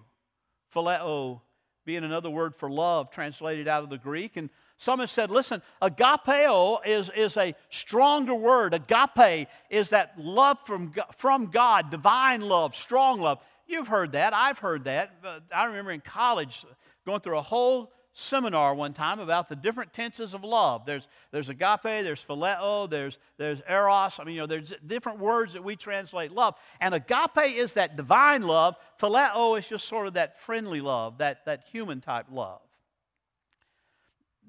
Phileo 0.74 1.42
being 1.84 2.06
another 2.06 2.30
word 2.30 2.56
for 2.56 2.72
love, 2.72 3.12
translated 3.12 3.68
out 3.68 3.84
of 3.84 3.90
the 3.90 3.98
Greek. 3.98 4.38
And 4.38 4.50
Some 4.78 5.02
have 5.02 5.10
said, 5.10 5.30
listen, 5.30 5.62
agapeo 5.82 6.80
is, 6.86 7.12
is 7.14 7.36
a 7.36 7.54
stronger 7.70 8.34
word. 8.34 8.74
Agape 8.74 9.50
is 9.70 9.90
that 9.90 10.14
love 10.18 10.60
from, 10.64 10.94
from 11.18 11.48
God, 11.48 11.92
divine 11.92 12.40
love, 12.40 12.74
strong 12.74 13.20
love. 13.20 13.40
You've 13.68 13.90
heard 13.90 14.14
that. 14.14 14.34
I've 14.34 14.60
heard 14.60 14.86
that. 14.86 15.12
I 15.54 15.66
remember 15.66 15.92
in 15.92 16.00
college 16.00 16.66
going 17.06 17.20
through 17.20 17.38
a 17.38 17.42
whole 17.42 17.92
seminar 18.20 18.76
one 18.76 18.94
time 18.94 19.20
about 19.20 19.50
the 19.50 19.56
different 19.56 19.94
tenses 19.94 20.34
of 20.34 20.44
love. 20.44 20.86
There's, 20.86 21.08
there's 21.32 21.50
agape, 21.50 21.84
there's 21.84 22.24
phileo, 22.24 22.90
there's, 22.90 23.18
there's 23.38 23.62
eros. 23.70 24.20
I 24.20 24.24
mean, 24.24 24.36
you 24.36 24.42
know, 24.42 24.48
there's 24.48 24.74
different 24.86 25.20
words 25.20 25.54
that 25.54 25.64
we 25.64 25.76
translate 25.76 26.32
love. 26.32 26.56
And 26.82 26.94
agape 26.94 27.58
is 27.58 27.74
that 27.74 27.96
divine 27.96 28.44
love. 28.44 28.76
Phileo 29.00 29.58
is 29.58 29.68
just 29.68 29.88
sort 29.88 30.08
of 30.08 30.14
that 30.14 30.40
friendly 30.40 30.82
love, 30.82 31.20
that, 31.20 31.46
that 31.46 31.66
human 31.72 32.02
type 32.02 32.28
love 32.32 32.62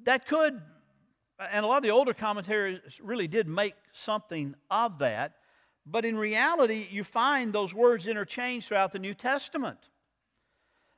that 0.04 0.26
could, 0.26 0.60
and 1.38 1.64
a 1.64 1.68
lot 1.68 1.78
of 1.78 1.82
the 1.82 1.90
older 1.90 2.14
commentaries 2.14 2.80
really 3.02 3.28
did 3.28 3.46
make 3.46 3.74
something 3.92 4.54
of 4.70 4.98
that, 4.98 5.34
but 5.86 6.04
in 6.04 6.16
reality, 6.16 6.86
you 6.90 7.04
find 7.04 7.52
those 7.52 7.74
words 7.74 8.06
interchanged 8.06 8.68
throughout 8.68 8.92
the 8.92 8.98
New 8.98 9.14
Testament. 9.14 9.78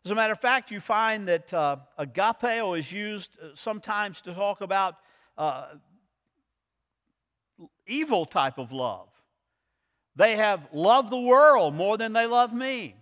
As 0.04 0.10
a 0.10 0.14
matter 0.16 0.32
of 0.32 0.40
fact, 0.40 0.72
you 0.72 0.80
find 0.80 1.28
that 1.28 1.54
uh, 1.54 1.76
agapeo 1.98 2.76
is 2.76 2.90
used 2.90 3.38
uh, 3.40 3.48
sometimes 3.54 4.20
to 4.22 4.34
talk 4.34 4.60
about 4.60 4.96
uh, 5.38 5.66
evil 7.86 8.26
type 8.26 8.58
of 8.58 8.72
love. 8.72 9.08
They 10.16 10.36
have 10.36 10.66
loved 10.72 11.10
the 11.10 11.20
world 11.20 11.74
more 11.74 11.96
than 11.96 12.12
they 12.12 12.26
love 12.26 12.52
me. 12.52 12.96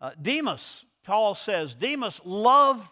Uh, 0.00 0.10
Demas, 0.20 0.84
Paul 1.04 1.36
says, 1.36 1.74
Demas 1.74 2.20
loved 2.24 2.90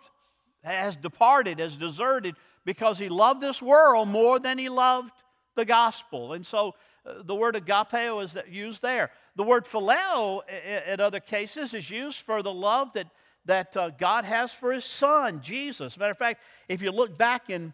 has 0.63 0.97
departed, 0.97 1.59
has 1.59 1.77
deserted 1.77 2.37
because 2.65 2.99
he 2.99 3.09
loved 3.09 3.41
this 3.41 3.61
world 3.61 4.07
more 4.09 4.39
than 4.39 4.59
he 4.59 4.69
loved 4.69 5.13
the 5.57 5.65
gospel. 5.65 6.35
And 6.35 6.47
so 6.47 6.75
uh, 7.05 7.15
the 7.25 7.35
word 7.35 7.57
agapeo 7.57 8.23
is 8.23 8.37
used 8.49 8.81
there. 8.81 9.11
The 9.37 9.43
word 9.43 9.65
phileo 9.65 10.43
in 10.87 11.01
other 11.01 11.21
cases 11.21 11.73
is 11.73 11.89
used 11.89 12.19
for 12.21 12.43
the 12.43 12.53
love 12.53 12.93
that, 12.95 13.07
that 13.47 13.77
uh, 13.77 13.91
God 13.91 14.25
has 14.25 14.53
for 14.53 14.73
his 14.73 14.85
son, 14.85 15.41
Jesus. 15.41 15.99
Matter 15.99 16.13
of 16.13 16.19
fact, 16.19 16.43
if 16.69 16.83
you 16.83 16.91
look 16.91 17.17
back 17.17 17.49
in, 17.49 17.73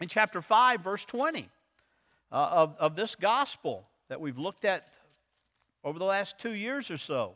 in 0.00 0.08
chapter 0.08 0.40
5, 0.40 0.80
verse 0.80 1.04
20 1.04 1.48
uh, 2.32 2.34
of, 2.34 2.76
of 2.78 2.96
this 2.96 3.14
gospel 3.14 3.86
that 4.08 4.20
we've 4.20 4.38
looked 4.38 4.64
at 4.64 4.88
over 5.84 5.98
the 5.98 6.04
last 6.04 6.38
two 6.38 6.54
years 6.54 6.90
or 6.90 6.96
so, 6.96 7.34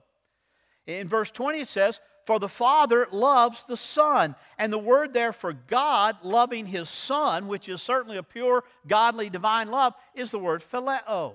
in 0.86 1.06
verse 1.06 1.30
20 1.30 1.60
it 1.60 1.68
says, 1.68 2.00
for 2.24 2.38
the 2.38 2.48
Father 2.48 3.08
loves 3.10 3.64
the 3.64 3.76
Son. 3.76 4.36
And 4.56 4.72
the 4.72 4.78
word 4.78 5.12
there 5.12 5.32
for 5.32 5.52
God 5.52 6.16
loving 6.22 6.66
his 6.66 6.88
Son, 6.88 7.48
which 7.48 7.68
is 7.68 7.82
certainly 7.82 8.16
a 8.16 8.22
pure, 8.22 8.64
godly, 8.86 9.30
divine 9.30 9.70
love, 9.70 9.94
is 10.14 10.30
the 10.30 10.38
word 10.38 10.62
phileo. 10.62 11.34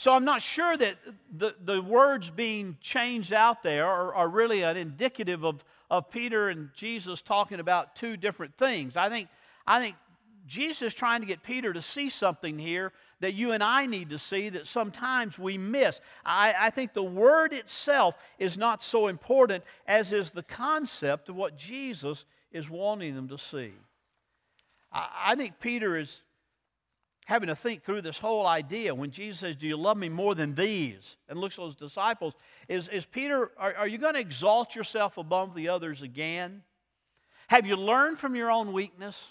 So 0.00 0.14
I'm 0.14 0.24
not 0.24 0.40
sure 0.40 0.78
that 0.78 0.96
the, 1.30 1.54
the 1.62 1.82
words 1.82 2.30
being 2.30 2.78
changed 2.80 3.34
out 3.34 3.62
there 3.62 3.84
are, 3.84 4.14
are 4.14 4.30
really 4.30 4.62
an 4.62 4.78
indicative 4.78 5.44
of, 5.44 5.62
of 5.90 6.08
Peter 6.08 6.48
and 6.48 6.70
Jesus 6.72 7.20
talking 7.20 7.60
about 7.60 7.94
two 7.96 8.16
different 8.16 8.56
things. 8.56 8.96
I 8.96 9.10
think, 9.10 9.28
I 9.66 9.78
think 9.78 9.96
Jesus 10.46 10.80
is 10.80 10.94
trying 10.94 11.20
to 11.20 11.26
get 11.26 11.42
Peter 11.42 11.74
to 11.74 11.82
see 11.82 12.08
something 12.08 12.58
here 12.58 12.94
that 13.20 13.34
you 13.34 13.52
and 13.52 13.62
I 13.62 13.84
need 13.84 14.08
to 14.08 14.18
see 14.18 14.48
that 14.48 14.66
sometimes 14.66 15.38
we 15.38 15.58
miss. 15.58 16.00
I, 16.24 16.54
I, 16.58 16.70
think 16.70 16.94
the 16.94 17.02
word 17.02 17.52
itself 17.52 18.14
is 18.38 18.56
not 18.56 18.82
so 18.82 19.08
important 19.08 19.64
as 19.86 20.12
is 20.12 20.30
the 20.30 20.42
concept 20.42 21.28
of 21.28 21.36
what 21.36 21.58
Jesus 21.58 22.24
is 22.52 22.70
wanting 22.70 23.14
them 23.14 23.28
to 23.28 23.36
see. 23.36 23.72
I, 24.90 25.08
I 25.26 25.34
think 25.34 25.60
Peter 25.60 25.98
is 25.98 26.22
having 27.30 27.46
to 27.46 27.54
think 27.54 27.84
through 27.84 28.02
this 28.02 28.18
whole 28.18 28.44
idea 28.44 28.92
when 28.92 29.12
Jesus 29.12 29.38
says, 29.38 29.54
Do 29.54 29.68
you 29.68 29.76
love 29.76 29.96
me 29.96 30.08
more 30.08 30.34
than 30.34 30.52
these? 30.56 31.16
And 31.28 31.38
looks 31.38 31.58
at 31.60 31.64
his 31.64 31.76
disciples. 31.76 32.34
Is, 32.68 32.88
is 32.88 33.06
Peter, 33.06 33.52
are, 33.56 33.72
are 33.76 33.86
you 33.86 33.98
going 33.98 34.14
to 34.14 34.20
exalt 34.20 34.74
yourself 34.74 35.16
above 35.16 35.54
the 35.54 35.68
others 35.68 36.02
again? 36.02 36.62
Have 37.48 37.66
you 37.66 37.76
learned 37.76 38.18
from 38.18 38.34
your 38.34 38.50
own 38.50 38.72
weakness? 38.72 39.30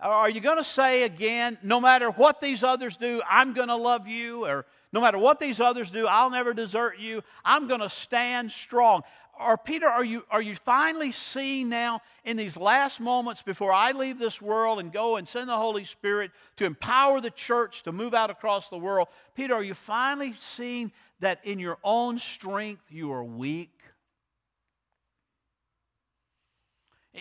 Are 0.00 0.28
you 0.28 0.40
going 0.40 0.58
to 0.58 0.64
say 0.64 1.04
again, 1.04 1.56
no 1.62 1.80
matter 1.80 2.10
what 2.10 2.40
these 2.40 2.64
others 2.64 2.96
do, 2.96 3.22
I'm 3.28 3.52
going 3.52 3.68
to 3.68 3.76
love 3.76 4.08
you? 4.08 4.44
Or 4.44 4.66
no 4.92 5.00
matter 5.00 5.18
what 5.18 5.38
these 5.38 5.60
others 5.60 5.92
do, 5.92 6.06
I'll 6.08 6.30
never 6.30 6.52
desert 6.52 6.98
you. 6.98 7.22
I'm 7.44 7.68
going 7.68 7.80
to 7.80 7.88
stand 7.88 8.50
strong. 8.50 9.02
Or, 9.38 9.56
Peter, 9.56 9.86
are 9.86 10.04
you, 10.04 10.24
are 10.30 10.42
you 10.42 10.56
finally 10.56 11.12
seeing 11.12 11.68
now 11.68 12.00
in 12.24 12.36
these 12.36 12.56
last 12.56 12.98
moments 12.98 13.40
before 13.40 13.72
I 13.72 13.92
leave 13.92 14.18
this 14.18 14.42
world 14.42 14.80
and 14.80 14.92
go 14.92 15.16
and 15.16 15.28
send 15.28 15.48
the 15.48 15.56
Holy 15.56 15.84
Spirit 15.84 16.32
to 16.56 16.64
empower 16.64 17.20
the 17.20 17.30
church 17.30 17.84
to 17.84 17.92
move 17.92 18.14
out 18.14 18.30
across 18.30 18.68
the 18.68 18.78
world? 18.78 19.06
Peter, 19.36 19.54
are 19.54 19.62
you 19.62 19.74
finally 19.74 20.34
seeing 20.40 20.90
that 21.20 21.38
in 21.44 21.60
your 21.60 21.78
own 21.84 22.18
strength 22.18 22.82
you 22.90 23.12
are 23.12 23.22
weak? 23.22 23.80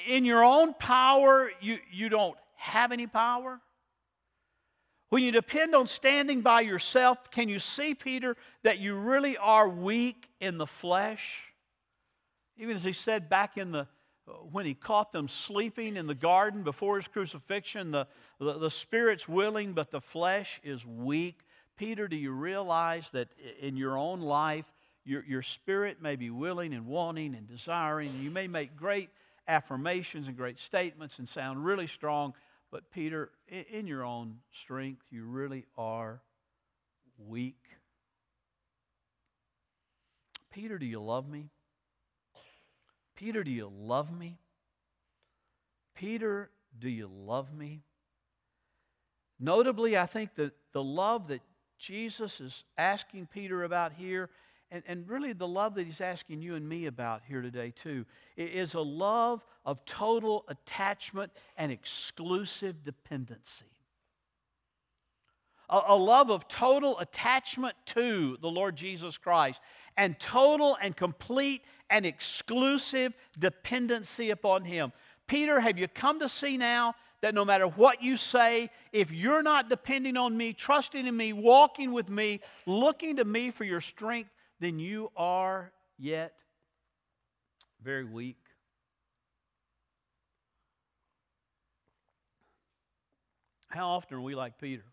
In 0.07 0.25
your 0.25 0.43
own 0.43 0.73
power, 0.73 1.51
you, 1.61 1.77
you 1.91 2.09
don't 2.09 2.37
have 2.55 2.91
any 2.91 3.05
power? 3.05 3.59
When 5.09 5.23
you 5.23 5.31
depend 5.31 5.75
on 5.75 5.85
standing 5.85 6.41
by 6.41 6.61
yourself, 6.61 7.29
can 7.29 7.47
you 7.47 7.59
see, 7.59 7.93
Peter, 7.93 8.35
that 8.63 8.79
you 8.79 8.95
really 8.95 9.37
are 9.37 9.69
weak 9.69 10.29
in 10.39 10.57
the 10.57 10.67
flesh? 10.67 11.46
Even 12.57 12.75
as 12.75 12.83
he 12.83 12.93
said 12.93 13.29
back 13.29 13.57
in 13.57 13.71
the 13.71 13.87
uh, 14.27 14.33
when 14.51 14.65
he 14.65 14.73
caught 14.73 15.13
them 15.13 15.27
sleeping 15.27 15.95
in 15.95 16.05
the 16.05 16.15
garden 16.15 16.63
before 16.63 16.97
his 16.97 17.07
crucifixion, 17.07 17.91
the, 17.91 18.07
the, 18.39 18.59
the 18.59 18.71
spirit's 18.71 19.27
willing, 19.27 19.73
but 19.73 19.89
the 19.89 20.01
flesh 20.01 20.59
is 20.63 20.85
weak. 20.85 21.39
Peter, 21.77 22.07
do 22.07 22.15
you 22.15 22.31
realize 22.31 23.09
that 23.11 23.29
in 23.61 23.77
your 23.77 23.97
own 23.97 24.19
life, 24.19 24.65
your, 25.05 25.23
your 25.23 25.41
spirit 25.41 26.01
may 26.01 26.17
be 26.17 26.29
willing 26.29 26.73
and 26.73 26.85
wanting 26.85 27.35
and 27.35 27.47
desiring, 27.47 28.09
and 28.09 28.19
you 28.19 28.31
may 28.31 28.47
make 28.47 28.75
great 28.75 29.09
affirmations 29.47 30.27
and 30.27 30.35
great 30.35 30.59
statements 30.59 31.19
and 31.19 31.29
sound 31.29 31.63
really 31.63 31.87
strong, 31.87 32.33
but, 32.69 32.91
Peter, 32.91 33.31
in 33.71 33.87
your 33.87 34.03
own 34.03 34.39
strength, 34.51 35.03
you 35.09 35.23
really 35.23 35.65
are 35.77 36.21
weak. 37.17 37.63
Peter, 40.51 40.77
do 40.77 40.85
you 40.85 40.99
love 40.99 41.29
me? 41.29 41.49
Peter, 43.17 43.43
do 43.43 43.51
you 43.51 43.69
love 43.77 44.17
me? 44.17 44.37
Peter, 45.95 46.49
do 46.79 46.87
you 46.87 47.09
love 47.11 47.53
me? 47.53 47.81
Notably, 49.39 49.97
I 49.97 50.05
think 50.05 50.35
that 50.35 50.53
the 50.71 50.83
love 50.83 51.27
that 51.27 51.41
Jesus 51.77 52.39
is 52.39 52.63
asking 52.77 53.27
Peter 53.27 53.63
about 53.63 53.93
here 53.93 54.29
and, 54.69 54.83
and 54.87 55.09
really 55.09 55.33
the 55.33 55.47
love 55.47 55.75
that 55.75 55.85
he's 55.85 56.01
asking 56.01 56.41
you 56.41 56.55
and 56.55 56.67
me 56.67 56.85
about 56.85 57.21
here 57.27 57.41
today, 57.41 57.71
too, 57.71 58.05
is 58.35 58.73
a 58.73 58.81
love 58.81 59.45
of 59.65 59.83
total 59.85 60.45
attachment 60.49 61.31
and 61.57 61.71
exclusive 61.71 62.83
dependency. 62.83 63.65
A, 65.69 65.81
a 65.87 65.95
love 65.95 66.29
of 66.29 66.47
total 66.47 66.99
attachment 66.99 67.75
to 67.87 68.37
the 68.41 68.49
Lord 68.49 68.75
Jesus 68.75 69.17
Christ 69.17 69.61
and 69.95 70.19
total 70.19 70.77
and 70.81 70.95
complete 70.95 71.63
and 71.89 72.05
exclusive 72.05 73.13
dependency 73.37 74.29
upon 74.29 74.65
Him. 74.65 74.91
Peter, 75.27 75.59
have 75.59 75.77
you 75.77 75.87
come 75.87 76.19
to 76.19 76.29
see 76.29 76.57
now 76.57 76.95
that 77.21 77.33
no 77.33 77.43
matter 77.43 77.67
what 77.67 78.01
you 78.01 78.15
say, 78.15 78.69
if 78.93 79.11
you're 79.11 79.43
not 79.43 79.69
depending 79.69 80.17
on 80.17 80.37
me, 80.37 80.53
trusting 80.53 81.05
in 81.05 81.17
me, 81.17 81.33
walking 81.33 81.91
with 81.91 82.09
me, 82.09 82.39
looking 82.65 83.17
to 83.17 83.25
me 83.25 83.51
for 83.51 83.63
your 83.63 83.81
strength, 83.81 84.29
then 84.59 84.79
you 84.79 85.11
are 85.17 85.71
yet 85.97 86.33
very 87.81 88.05
weak. 88.05 88.37
How 93.69 93.89
often 93.89 94.17
are 94.17 94.21
we 94.21 94.35
like 94.35 94.59
Peter? 94.59 94.83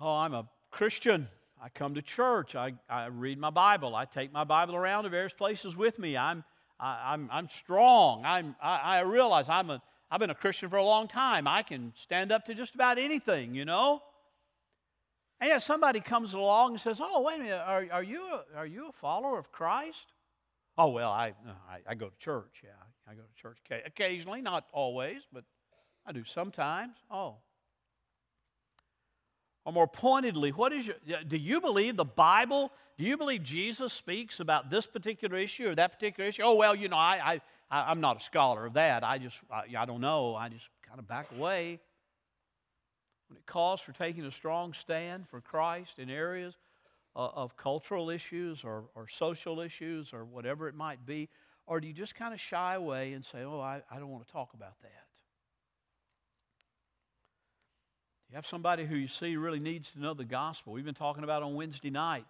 Oh, 0.00 0.16
I'm 0.16 0.34
a 0.34 0.48
Christian. 0.70 1.28
I 1.62 1.68
come 1.68 1.94
to 1.94 2.02
church. 2.02 2.54
I, 2.54 2.72
I 2.88 3.06
read 3.06 3.38
my 3.38 3.50
Bible. 3.50 3.94
I 3.94 4.06
take 4.06 4.32
my 4.32 4.44
Bible 4.44 4.74
around 4.74 5.04
to 5.04 5.10
various 5.10 5.34
places 5.34 5.76
with 5.76 5.98
me. 5.98 6.16
I'm, 6.16 6.42
I, 6.78 7.14
am 7.14 7.28
i 7.30 7.38
I'm 7.38 7.48
strong. 7.48 8.24
I'm, 8.24 8.56
I, 8.62 8.78
I 8.78 9.00
realize 9.00 9.48
I'm 9.48 9.68
a, 9.68 9.82
I've 10.10 10.20
been 10.20 10.30
a 10.30 10.34
Christian 10.34 10.70
for 10.70 10.76
a 10.76 10.84
long 10.84 11.06
time. 11.06 11.46
I 11.46 11.62
can 11.62 11.92
stand 11.94 12.32
up 12.32 12.46
to 12.46 12.54
just 12.54 12.74
about 12.74 12.98
anything, 12.98 13.54
you 13.54 13.66
know? 13.66 14.00
And 15.40 15.48
yet 15.48 15.62
somebody 15.62 16.00
comes 16.00 16.32
along 16.32 16.72
and 16.72 16.80
says, 16.80 16.98
Oh, 17.00 17.22
wait 17.22 17.40
a 17.40 17.42
minute, 17.42 17.62
are, 17.66 17.86
are, 17.92 18.02
you, 18.02 18.22
a, 18.22 18.58
are 18.58 18.66
you 18.66 18.88
a 18.88 18.92
follower 18.92 19.38
of 19.38 19.52
Christ? 19.52 20.12
Oh, 20.78 20.88
well, 20.88 21.10
I, 21.10 21.30
uh, 21.46 21.52
I, 21.68 21.80
I 21.90 21.94
go 21.94 22.08
to 22.08 22.18
church. 22.18 22.62
Yeah, 22.64 22.70
I 23.06 23.14
go 23.14 23.22
to 23.22 23.42
church 23.42 23.58
occasionally, 23.84 24.40
not 24.40 24.64
always, 24.72 25.22
but 25.30 25.44
I 26.06 26.12
do 26.12 26.24
sometimes. 26.24 26.96
Oh. 27.10 27.36
Or 29.64 29.72
more 29.72 29.86
pointedly, 29.86 30.52
what 30.52 30.72
is 30.72 30.86
your, 30.86 30.96
do 31.26 31.36
you 31.36 31.60
believe 31.60 31.96
the 31.96 32.04
Bible? 32.04 32.72
Do 32.96 33.04
you 33.04 33.16
believe 33.16 33.42
Jesus 33.42 33.92
speaks 33.92 34.40
about 34.40 34.70
this 34.70 34.86
particular 34.86 35.36
issue 35.36 35.68
or 35.68 35.74
that 35.74 35.92
particular 35.92 36.28
issue? 36.28 36.42
Oh, 36.42 36.54
well, 36.54 36.74
you 36.74 36.88
know, 36.88 36.96
I, 36.96 37.40
I, 37.70 37.90
I'm 37.90 38.00
not 38.00 38.16
a 38.16 38.20
scholar 38.20 38.66
of 38.66 38.74
that. 38.74 39.04
I 39.04 39.18
just, 39.18 39.40
I, 39.50 39.64
I 39.76 39.84
don't 39.84 40.00
know. 40.00 40.34
I 40.34 40.48
just 40.48 40.66
kind 40.86 40.98
of 40.98 41.06
back 41.06 41.26
away. 41.36 41.78
When 43.28 43.36
it 43.36 43.46
calls 43.46 43.80
for 43.80 43.92
taking 43.92 44.24
a 44.24 44.30
strong 44.30 44.72
stand 44.72 45.28
for 45.28 45.40
Christ 45.40 45.98
in 45.98 46.10
areas 46.10 46.56
of, 47.14 47.30
of 47.34 47.56
cultural 47.56 48.10
issues 48.10 48.64
or, 48.64 48.84
or 48.94 49.08
social 49.08 49.60
issues 49.60 50.12
or 50.12 50.24
whatever 50.24 50.68
it 50.68 50.74
might 50.74 51.04
be, 51.06 51.28
or 51.66 51.80
do 51.80 51.86
you 51.86 51.94
just 51.94 52.14
kind 52.14 52.34
of 52.34 52.40
shy 52.40 52.74
away 52.74 53.12
and 53.12 53.24
say, 53.24 53.44
oh, 53.44 53.60
I, 53.60 53.82
I 53.90 53.98
don't 53.98 54.08
want 54.08 54.26
to 54.26 54.32
talk 54.32 54.54
about 54.54 54.80
that? 54.82 54.99
You 58.30 58.36
have 58.36 58.46
somebody 58.46 58.86
who 58.86 58.94
you 58.94 59.08
see 59.08 59.36
really 59.36 59.58
needs 59.58 59.90
to 59.90 60.00
know 60.00 60.14
the 60.14 60.24
gospel. 60.24 60.72
We've 60.72 60.84
been 60.84 60.94
talking 60.94 61.24
about 61.24 61.42
on 61.42 61.56
Wednesday 61.56 61.90
night, 61.90 62.26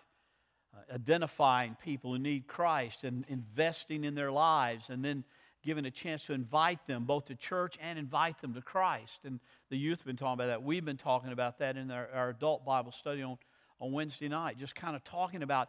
uh, 0.74 0.94
identifying 0.94 1.76
people 1.84 2.12
who 2.12 2.18
need 2.18 2.46
Christ 2.46 3.04
and 3.04 3.26
investing 3.28 4.04
in 4.04 4.14
their 4.14 4.32
lives, 4.32 4.88
and 4.88 5.04
then 5.04 5.24
giving 5.62 5.84
a 5.84 5.90
chance 5.90 6.24
to 6.24 6.32
invite 6.32 6.86
them 6.86 7.04
both 7.04 7.26
to 7.26 7.34
church 7.34 7.76
and 7.82 7.98
invite 7.98 8.40
them 8.40 8.54
to 8.54 8.62
Christ. 8.62 9.20
And 9.24 9.40
the 9.68 9.76
youth 9.76 9.98
have 9.98 10.06
been 10.06 10.16
talking 10.16 10.32
about 10.32 10.46
that. 10.46 10.62
We've 10.62 10.82
been 10.82 10.96
talking 10.96 11.32
about 11.32 11.58
that 11.58 11.76
in 11.76 11.90
our, 11.90 12.08
our 12.14 12.30
adult 12.30 12.64
Bible 12.64 12.92
study 12.92 13.20
on, 13.20 13.36
on 13.78 13.92
Wednesday 13.92 14.28
night, 14.28 14.56
just 14.58 14.74
kind 14.74 14.96
of 14.96 15.04
talking 15.04 15.42
about 15.42 15.68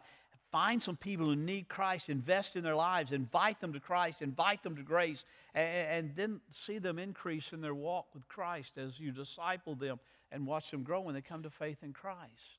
find 0.50 0.82
some 0.82 0.96
people 0.96 1.26
who 1.26 1.36
need 1.36 1.68
Christ, 1.68 2.08
invest 2.08 2.56
in 2.56 2.64
their 2.64 2.76
lives, 2.76 3.12
invite 3.12 3.60
them 3.60 3.74
to 3.74 3.80
Christ, 3.80 4.22
invite 4.22 4.62
them 4.62 4.76
to 4.76 4.82
grace, 4.82 5.26
and, 5.54 6.06
and 6.06 6.16
then 6.16 6.40
see 6.50 6.78
them 6.78 6.98
increase 6.98 7.52
in 7.52 7.60
their 7.60 7.74
walk 7.74 8.06
with 8.14 8.26
Christ 8.28 8.78
as 8.78 8.98
you 8.98 9.12
disciple 9.12 9.74
them 9.74 10.00
and 10.32 10.46
watch 10.46 10.70
them 10.70 10.82
grow 10.82 11.00
when 11.00 11.14
they 11.14 11.20
come 11.20 11.42
to 11.42 11.50
faith 11.50 11.78
in 11.82 11.92
Christ? 11.92 12.58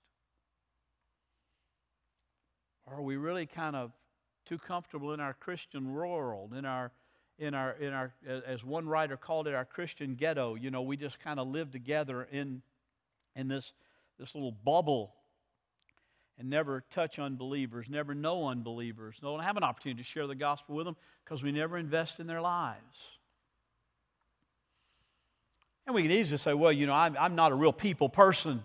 Or 2.86 2.96
are 2.96 3.02
we 3.02 3.18
really 3.18 3.46
kind 3.46 3.76
of 3.76 3.92
too 4.46 4.58
comfortable 4.58 5.14
in 5.14 5.20
our 5.20 5.34
Christian 5.34 5.94
world, 5.94 6.54
in 6.54 6.66
our 6.66 6.92
in 7.40 7.54
our 7.54 7.72
in 7.74 7.94
our 7.94 8.14
as 8.46 8.64
one 8.64 8.88
writer 8.88 9.18
called 9.18 9.48
it 9.48 9.56
our 9.56 9.66
Christian 9.66 10.16
ghetto, 10.16 10.56
you 10.56 10.70
know, 10.70 10.82
we 10.82 10.98
just 10.98 11.20
kind 11.20 11.40
of 11.40 11.48
live 11.48 11.72
together 11.72 12.28
in 12.32 12.62
in 13.36 13.48
this 13.48 13.74
this 14.20 14.36
little 14.36 14.52
bubble 14.52 15.16
and 16.38 16.50
never 16.50 16.84
touch 16.92 17.20
unbelievers, 17.20 17.88
never 17.90 18.14
know 18.14 18.48
unbelievers, 18.48 19.18
don't 19.22 19.40
have 19.40 19.58
an 19.58 19.64
opportunity 19.64 20.02
to 20.02 20.08
share 20.08 20.28
the 20.28 20.36
gospel 20.36 20.76
with 20.76 20.86
them 20.86 20.96
because 21.24 21.44
we 21.44 21.52
never 21.52 21.78
invest 21.78 22.20
in 22.20 22.28
their 22.28 22.42
lives. 22.42 22.98
And 25.86 25.94
we 25.94 26.04
can 26.04 26.12
easily 26.12 26.38
say, 26.38 26.54
well, 26.54 26.72
you 26.72 26.88
know, 26.88 26.94
I'm, 26.94 27.18
I'm 27.20 27.36
not 27.36 27.52
a 27.52 27.56
real 27.56 27.74
people 27.74 28.10
person. 28.10 28.64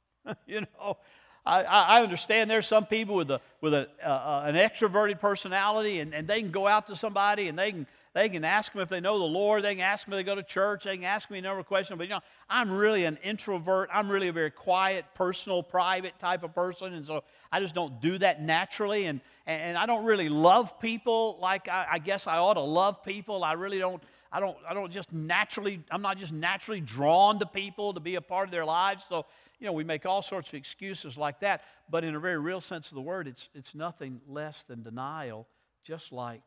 you 0.46 0.62
know, 0.62 0.96
I, 1.44 1.62
I 1.62 2.02
understand 2.02 2.50
there's 2.50 2.66
some 2.66 2.86
people 2.86 3.16
with, 3.16 3.30
a, 3.30 3.40
with 3.60 3.74
a, 3.74 3.88
uh, 4.02 4.44
an 4.46 4.54
extroverted 4.54 5.20
personality 5.20 6.00
and, 6.00 6.14
and 6.14 6.26
they 6.26 6.40
can 6.40 6.50
go 6.50 6.66
out 6.66 6.86
to 6.86 6.96
somebody 6.96 7.48
and 7.48 7.58
they 7.58 7.70
can, 7.70 7.86
they 8.14 8.28
can 8.28 8.44
ask 8.44 8.72
them 8.72 8.80
if 8.80 8.88
they 8.88 9.00
know 9.00 9.18
the 9.18 9.24
Lord. 9.24 9.64
They 9.64 9.74
can 9.74 9.82
ask 9.82 10.06
them 10.06 10.14
if 10.14 10.18
they 10.18 10.22
go 10.22 10.36
to 10.36 10.42
church. 10.42 10.84
They 10.84 10.96
can 10.96 11.04
ask 11.04 11.30
me 11.30 11.40
a 11.40 11.42
number 11.42 11.58
of 11.58 11.66
questions. 11.66 11.98
But, 11.98 12.04
you 12.04 12.14
know, 12.14 12.20
I'm 12.48 12.70
really 12.70 13.04
an 13.04 13.18
introvert. 13.24 13.90
I'm 13.92 14.08
really 14.08 14.28
a 14.28 14.32
very 14.32 14.52
quiet, 14.52 15.04
personal, 15.14 15.62
private 15.62 16.16
type 16.18 16.44
of 16.44 16.54
person. 16.54 16.94
And 16.94 17.04
so 17.04 17.24
I 17.52 17.60
just 17.60 17.74
don't 17.74 18.00
do 18.00 18.16
that 18.18 18.40
naturally. 18.40 19.06
And, 19.06 19.20
and 19.46 19.76
I 19.76 19.84
don't 19.84 20.04
really 20.04 20.28
love 20.28 20.78
people 20.78 21.38
like 21.42 21.68
I, 21.68 21.86
I 21.92 21.98
guess 21.98 22.26
I 22.26 22.38
ought 22.38 22.54
to 22.54 22.60
love 22.60 23.02
people. 23.02 23.42
I 23.44 23.54
really 23.54 23.80
don't 23.80 24.02
I 24.34 24.40
don't, 24.40 24.56
I 24.68 24.74
don't 24.74 24.90
just 24.90 25.12
naturally, 25.12 25.80
I'm 25.92 26.02
not 26.02 26.18
just 26.18 26.32
naturally 26.32 26.80
drawn 26.80 27.38
to 27.38 27.46
people 27.46 27.94
to 27.94 28.00
be 28.00 28.16
a 28.16 28.20
part 28.20 28.48
of 28.48 28.50
their 28.50 28.64
lives. 28.64 29.04
So, 29.08 29.26
you 29.60 29.66
know, 29.66 29.72
we 29.72 29.84
make 29.84 30.04
all 30.06 30.22
sorts 30.22 30.48
of 30.48 30.54
excuses 30.54 31.16
like 31.16 31.38
that. 31.40 31.62
But 31.88 32.02
in 32.02 32.16
a 32.16 32.18
very 32.18 32.38
real 32.38 32.60
sense 32.60 32.88
of 32.88 32.96
the 32.96 33.00
word, 33.00 33.28
it's, 33.28 33.48
it's 33.54 33.76
nothing 33.76 34.20
less 34.26 34.64
than 34.66 34.82
denial, 34.82 35.46
just 35.84 36.10
like 36.10 36.42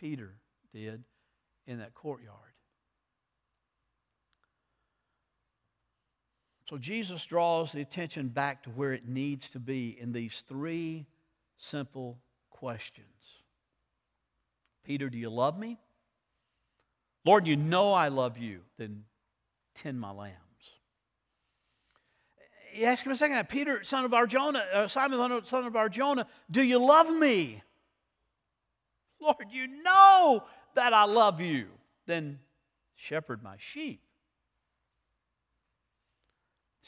Peter 0.00 0.34
did 0.74 1.04
in 1.68 1.78
that 1.78 1.94
courtyard. 1.94 2.34
So 6.68 6.78
Jesus 6.78 7.24
draws 7.24 7.70
the 7.70 7.82
attention 7.82 8.26
back 8.26 8.64
to 8.64 8.70
where 8.70 8.92
it 8.92 9.06
needs 9.06 9.48
to 9.50 9.60
be 9.60 9.96
in 10.00 10.10
these 10.10 10.42
three 10.48 11.06
simple 11.56 12.18
questions 12.50 13.06
Peter, 14.84 15.10
do 15.10 15.18
you 15.18 15.30
love 15.30 15.58
me? 15.58 15.78
Lord, 17.26 17.44
you 17.48 17.56
know 17.56 17.92
I 17.92 18.06
love 18.06 18.38
you, 18.38 18.60
then 18.78 19.02
tend 19.74 20.00
my 20.00 20.12
lambs. 20.12 20.36
He 22.72 22.84
asked 22.84 23.04
him 23.04 23.10
a 23.10 23.16
second, 23.16 23.34
time, 23.34 23.46
Peter, 23.46 23.82
son 23.82 24.04
of 24.04 24.12
Barjona, 24.12 24.64
uh, 24.72 24.86
Simon, 24.86 25.44
son 25.44 25.66
of 25.66 25.72
Barjona, 25.72 26.28
do 26.48 26.62
you 26.62 26.78
love 26.78 27.10
me? 27.10 27.64
Lord, 29.20 29.46
you 29.50 29.66
know 29.66 30.44
that 30.76 30.92
I 30.92 31.04
love 31.04 31.40
you. 31.40 31.66
Then 32.06 32.38
shepherd 32.94 33.42
my 33.42 33.56
sheep. 33.58 34.05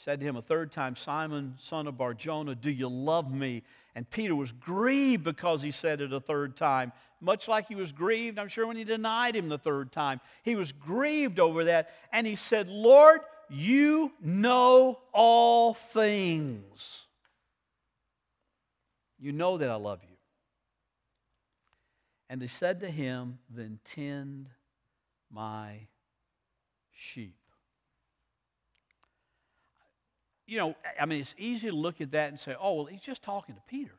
Said 0.03 0.19
to 0.19 0.25
him 0.25 0.35
a 0.37 0.41
third 0.41 0.71
time, 0.71 0.95
Simon, 0.95 1.55
son 1.57 1.87
of 1.87 1.97
Barjona, 1.97 2.55
do 2.55 2.71
you 2.71 2.87
love 2.87 3.31
me? 3.31 3.63
And 3.95 4.09
Peter 4.09 4.35
was 4.35 4.51
grieved 4.51 5.23
because 5.23 5.61
he 5.61 5.71
said 5.71 5.99
it 5.99 6.13
a 6.13 6.19
third 6.19 6.55
time 6.55 6.93
much 7.21 7.47
like 7.47 7.67
he 7.67 7.75
was 7.75 7.91
grieved, 7.91 8.39
I'm 8.39 8.47
sure, 8.47 8.65
when 8.65 8.77
he 8.77 8.83
denied 8.83 9.35
him 9.35 9.49
the 9.49 9.57
third 9.57 9.91
time. 9.91 10.21
He 10.43 10.55
was 10.55 10.71
grieved 10.71 11.39
over 11.39 11.65
that. 11.65 11.89
And 12.11 12.25
he 12.25 12.35
said, 12.35 12.67
Lord, 12.69 13.21
you 13.49 14.11
know 14.21 14.99
all 15.11 15.73
things. 15.73 17.05
You 19.19 19.31
know 19.31 19.57
that 19.57 19.69
I 19.69 19.75
love 19.75 19.99
you. 20.03 20.15
And 22.29 22.41
he 22.41 22.47
said 22.47 22.79
to 22.81 22.89
him, 22.89 23.39
Then 23.49 23.79
tend 23.83 24.49
my 25.31 25.87
sheep. 26.91 27.38
You 30.49 30.57
know, 30.57 30.75
I 30.99 31.05
mean, 31.05 31.21
it's 31.21 31.35
easy 31.37 31.69
to 31.69 31.75
look 31.75 32.01
at 32.01 32.11
that 32.11 32.29
and 32.29 32.39
say, 32.39 32.55
oh, 32.59 32.73
well, 32.73 32.85
he's 32.85 33.01
just 33.01 33.21
talking 33.21 33.53
to 33.53 33.61
Peter. 33.67 33.91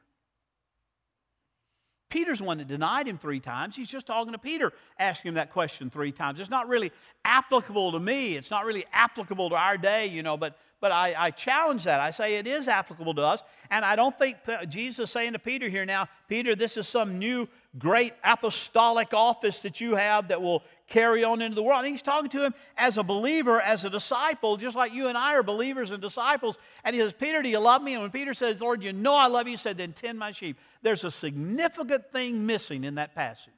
Peter's 2.08 2.38
the 2.38 2.44
one 2.44 2.58
that 2.58 2.66
denied 2.66 3.06
him 3.06 3.18
three 3.18 3.38
times. 3.38 3.76
He's 3.76 3.88
just 3.88 4.08
talking 4.08 4.32
to 4.32 4.38
Peter, 4.38 4.72
asking 4.98 5.28
him 5.28 5.34
that 5.36 5.52
question 5.52 5.90
three 5.90 6.10
times. 6.10 6.40
It's 6.40 6.50
not 6.50 6.66
really 6.66 6.90
applicable 7.24 7.92
to 7.92 8.00
me. 8.00 8.34
It's 8.34 8.50
not 8.50 8.64
really 8.64 8.84
applicable 8.92 9.50
to 9.50 9.54
our 9.54 9.78
day, 9.78 10.06
you 10.06 10.24
know, 10.24 10.36
but, 10.36 10.58
but 10.80 10.90
I, 10.90 11.14
I 11.16 11.30
challenge 11.30 11.84
that. 11.84 12.00
I 12.00 12.10
say 12.10 12.34
it 12.34 12.48
is 12.48 12.66
applicable 12.66 13.14
to 13.14 13.22
us. 13.22 13.42
And 13.70 13.84
I 13.84 13.94
don't 13.94 14.18
think 14.18 14.38
Jesus 14.68 15.04
is 15.04 15.10
saying 15.12 15.34
to 15.34 15.38
Peter 15.38 15.68
here 15.68 15.86
now, 15.86 16.08
Peter, 16.26 16.56
this 16.56 16.76
is 16.76 16.88
some 16.88 17.20
new 17.20 17.46
great 17.78 18.14
apostolic 18.24 19.14
office 19.14 19.60
that 19.60 19.80
you 19.80 19.94
have 19.94 20.26
that 20.28 20.42
will 20.42 20.64
carry 20.90 21.24
on 21.24 21.40
into 21.40 21.54
the 21.54 21.62
world. 21.62 21.84
And 21.84 21.88
he's 21.88 22.02
talking 22.02 22.28
to 22.30 22.44
him 22.44 22.54
as 22.76 22.98
a 22.98 23.02
believer, 23.02 23.60
as 23.62 23.84
a 23.84 23.90
disciple, 23.90 24.58
just 24.58 24.76
like 24.76 24.92
you 24.92 25.08
and 25.08 25.16
I 25.16 25.34
are 25.34 25.42
believers 25.42 25.90
and 25.90 26.02
disciples. 26.02 26.58
And 26.84 26.94
he 26.94 27.00
says, 27.00 27.14
Peter, 27.18 27.40
do 27.40 27.48
you 27.48 27.60
love 27.60 27.80
me? 27.82 27.94
And 27.94 28.02
when 28.02 28.10
Peter 28.10 28.34
says, 28.34 28.60
Lord, 28.60 28.82
you 28.82 28.92
know 28.92 29.14
I 29.14 29.28
love 29.28 29.46
you, 29.46 29.52
he 29.52 29.56
said, 29.56 29.78
then 29.78 29.94
tend 29.94 30.18
my 30.18 30.32
sheep. 30.32 30.58
There's 30.82 31.04
a 31.04 31.10
significant 31.10 32.12
thing 32.12 32.44
missing 32.44 32.84
in 32.84 32.96
that 32.96 33.14
passage. 33.14 33.54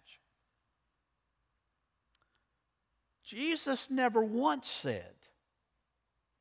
Jesus 3.24 3.88
never 3.90 4.22
once 4.22 4.68
said, 4.68 5.14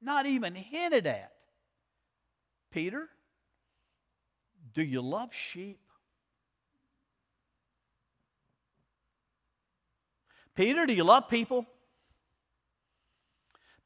not 0.01 0.25
even 0.25 0.55
hinted 0.55 1.07
at, 1.07 1.31
Peter, 2.69 3.07
do 4.73 4.83
you 4.83 5.01
love 5.01 5.33
sheep? 5.33 5.79
Peter, 10.55 10.85
do 10.85 10.93
you 10.93 11.03
love 11.03 11.29
people? 11.29 11.65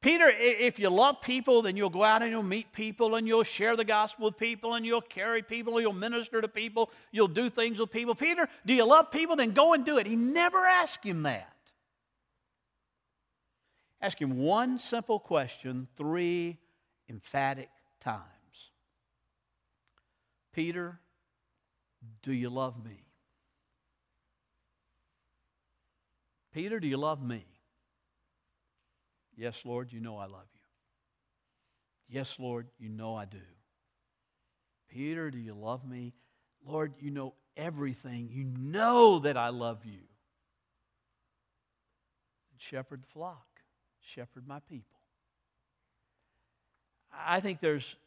Peter, 0.01 0.29
if 0.29 0.77
you 0.77 0.89
love 0.89 1.19
people, 1.21 1.63
then 1.63 1.75
you'll 1.75 1.89
go 1.89 2.03
out 2.03 2.21
and 2.21 2.29
you'll 2.29 2.43
meet 2.43 2.71
people 2.71 3.15
and 3.15 3.27
you'll 3.27 3.43
share 3.43 3.75
the 3.75 3.83
gospel 3.83 4.25
with 4.25 4.37
people 4.37 4.75
and 4.75 4.85
you'll 4.85 5.01
carry 5.01 5.41
people, 5.41 5.81
you'll 5.81 5.93
minister 5.93 6.41
to 6.41 6.47
people, 6.47 6.91
you'll 7.11 7.27
do 7.27 7.49
things 7.49 7.79
with 7.79 7.89
people. 7.89 8.13
Peter, 8.13 8.47
do 8.67 8.73
you 8.73 8.85
love 8.85 9.09
people? 9.09 9.35
Then 9.35 9.51
go 9.51 9.73
and 9.73 9.83
do 9.83 9.97
it. 9.97 10.05
He 10.05 10.15
never 10.15 10.59
asked 10.59 11.03
him 11.03 11.23
that. 11.23 11.51
Ask 13.99 14.21
him 14.21 14.37
one 14.37 14.77
simple 14.77 15.19
question 15.19 15.87
three 15.95 16.59
emphatic 17.09 17.69
times 17.99 18.25
Peter, 20.53 20.99
do 22.23 22.31
you 22.31 22.49
love 22.49 22.85
me? 22.85 23.04
Peter, 26.55 26.79
do 26.79 26.87
you 26.87 26.95
love 26.95 27.21
me? 27.21 27.45
Yes, 29.35 29.63
Lord, 29.65 29.91
you 29.91 29.99
know 29.99 30.17
I 30.17 30.25
love 30.25 30.47
you. 30.53 30.61
Yes, 32.07 32.37
Lord, 32.39 32.67
you 32.79 32.87
know 32.87 33.13
I 33.13 33.25
do. 33.25 33.41
Peter, 34.89 35.29
do 35.29 35.37
you 35.37 35.53
love 35.53 35.85
me? 35.85 36.13
Lord, 36.65 36.93
you 37.01 37.11
know 37.11 37.33
everything. 37.57 38.29
You 38.31 38.45
know 38.57 39.19
that 39.19 39.35
I 39.35 39.49
love 39.49 39.83
you. 39.83 39.99
Shepherd 42.57 43.03
the 43.03 43.07
flock, 43.07 43.45
shepherd 43.99 44.47
my 44.47 44.61
people. 44.61 45.01
I 47.13 47.41
think 47.41 47.59
there's 47.59 47.97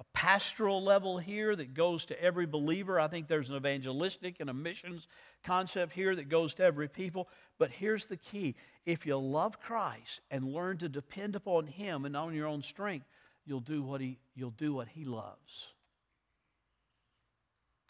a 0.00 0.04
pastoral 0.14 0.82
level 0.82 1.18
here 1.18 1.54
that 1.54 1.74
goes 1.74 2.06
to 2.06 2.20
every 2.20 2.46
believer. 2.46 2.98
I 2.98 3.08
think 3.08 3.28
there's 3.28 3.50
an 3.50 3.56
evangelistic 3.56 4.40
and 4.40 4.48
a 4.48 4.54
missions 4.54 5.06
concept 5.44 5.92
here 5.92 6.16
that 6.16 6.30
goes 6.30 6.54
to 6.54 6.64
every 6.64 6.88
people. 6.88 7.28
But 7.58 7.70
here's 7.70 8.06
the 8.06 8.16
key 8.16 8.54
if 8.86 9.04
you 9.04 9.18
love 9.18 9.60
Christ 9.60 10.22
and 10.30 10.54
learn 10.54 10.78
to 10.78 10.88
depend 10.88 11.36
upon 11.36 11.66
Him 11.66 12.06
and 12.06 12.16
on 12.16 12.34
your 12.34 12.46
own 12.46 12.62
strength, 12.62 13.06
you'll 13.44 13.60
do 13.60 13.82
what 13.82 14.00
He, 14.00 14.18
you'll 14.34 14.50
do 14.50 14.72
what 14.72 14.88
he 14.88 15.04
loves. 15.04 15.68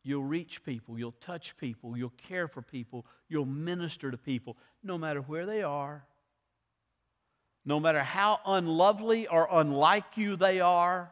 You'll 0.02 0.24
reach 0.24 0.64
people, 0.64 0.98
you'll 0.98 1.12
touch 1.12 1.56
people, 1.58 1.96
you'll 1.96 2.12
care 2.28 2.48
for 2.48 2.62
people, 2.62 3.06
you'll 3.28 3.44
minister 3.44 4.10
to 4.10 4.16
people, 4.16 4.56
no 4.82 4.98
matter 4.98 5.20
where 5.20 5.44
they 5.46 5.62
are, 5.62 6.04
no 7.66 7.78
matter 7.78 8.02
how 8.02 8.40
unlovely 8.46 9.28
or 9.28 9.46
unlike 9.52 10.16
you 10.16 10.36
they 10.36 10.60
are 10.60 11.10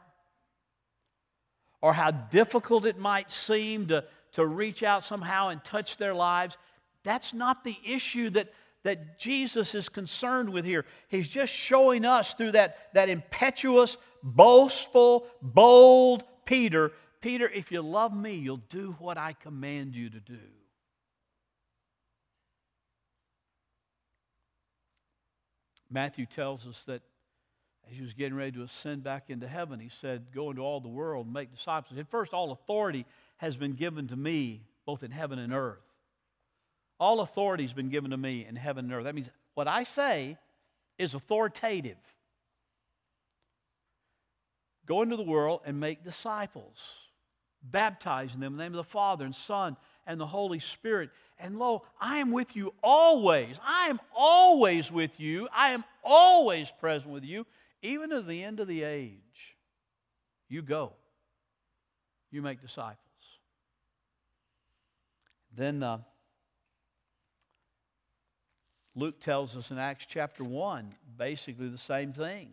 or 1.80 1.92
how 1.92 2.10
difficult 2.10 2.84
it 2.84 2.98
might 2.98 3.30
seem 3.30 3.86
to, 3.86 4.04
to 4.32 4.46
reach 4.46 4.82
out 4.82 5.04
somehow 5.04 5.48
and 5.48 5.62
touch 5.64 5.96
their 5.96 6.14
lives, 6.14 6.56
that's 7.04 7.32
not 7.32 7.64
the 7.64 7.76
issue 7.86 8.30
that, 8.30 8.52
that 8.82 9.18
Jesus 9.18 9.74
is 9.74 9.88
concerned 9.88 10.50
with 10.50 10.64
here. 10.64 10.84
He's 11.08 11.28
just 11.28 11.52
showing 11.52 12.04
us 12.04 12.34
through 12.34 12.52
that, 12.52 12.92
that 12.94 13.08
impetuous, 13.08 13.96
boastful, 14.22 15.26
bold 15.42 16.24
Peter 16.44 16.92
Peter, 17.20 17.48
if 17.48 17.72
you 17.72 17.82
love 17.82 18.16
me, 18.16 18.34
you'll 18.34 18.58
do 18.68 18.94
what 18.98 19.18
I 19.18 19.32
command 19.32 19.94
you 19.94 20.08
to 20.10 20.20
do. 20.20 20.38
Matthew 25.90 26.26
tells 26.26 26.66
us 26.66 26.84
that 26.84 27.02
as 27.90 27.96
he 27.96 28.02
was 28.02 28.14
getting 28.14 28.34
ready 28.34 28.52
to 28.52 28.62
ascend 28.62 29.02
back 29.02 29.24
into 29.28 29.48
heaven, 29.48 29.80
he 29.80 29.88
said, 29.88 30.26
Go 30.34 30.50
into 30.50 30.62
all 30.62 30.80
the 30.80 30.88
world 30.88 31.26
and 31.26 31.32
make 31.32 31.54
disciples. 31.54 31.98
At 31.98 32.08
first, 32.08 32.32
all 32.32 32.52
authority 32.52 33.06
has 33.38 33.56
been 33.56 33.72
given 33.72 34.08
to 34.08 34.16
me, 34.16 34.62
both 34.84 35.02
in 35.02 35.10
heaven 35.10 35.38
and 35.38 35.52
earth. 35.52 35.82
All 37.00 37.20
authority 37.20 37.64
has 37.64 37.72
been 37.72 37.88
given 37.88 38.10
to 38.10 38.16
me 38.16 38.44
in 38.46 38.56
heaven 38.56 38.86
and 38.86 38.94
earth. 38.94 39.04
That 39.04 39.14
means 39.14 39.30
what 39.54 39.68
I 39.68 39.84
say 39.84 40.36
is 40.98 41.14
authoritative. 41.14 41.96
Go 44.84 45.02
into 45.02 45.16
the 45.16 45.22
world 45.22 45.60
and 45.64 45.78
make 45.78 46.02
disciples, 46.02 46.76
baptizing 47.62 48.40
them 48.40 48.54
in 48.54 48.56
the 48.56 48.62
name 48.64 48.72
of 48.72 48.78
the 48.78 48.84
Father 48.84 49.24
and 49.24 49.34
Son 49.34 49.76
and 50.06 50.18
the 50.18 50.26
Holy 50.26 50.58
Spirit. 50.58 51.10
And 51.38 51.58
lo, 51.58 51.84
I 52.00 52.18
am 52.18 52.32
with 52.32 52.56
you 52.56 52.74
always. 52.82 53.56
I 53.64 53.88
am 53.88 54.00
always 54.16 54.90
with 54.90 55.20
you. 55.20 55.48
I 55.54 55.70
am 55.70 55.84
always 56.02 56.70
present 56.80 57.12
with 57.12 57.24
you 57.24 57.46
even 57.82 58.10
to 58.10 58.22
the 58.22 58.42
end 58.42 58.60
of 58.60 58.68
the 58.68 58.82
age, 58.82 59.56
you 60.48 60.62
go. 60.62 60.92
You 62.30 62.42
make 62.42 62.60
disciples. 62.60 62.98
Then 65.56 65.82
uh, 65.82 65.98
Luke 68.94 69.20
tells 69.20 69.56
us 69.56 69.70
in 69.70 69.78
Acts 69.78 70.06
chapter 70.08 70.44
1 70.44 70.94
basically 71.16 71.68
the 71.68 71.78
same 71.78 72.12
thing. 72.12 72.50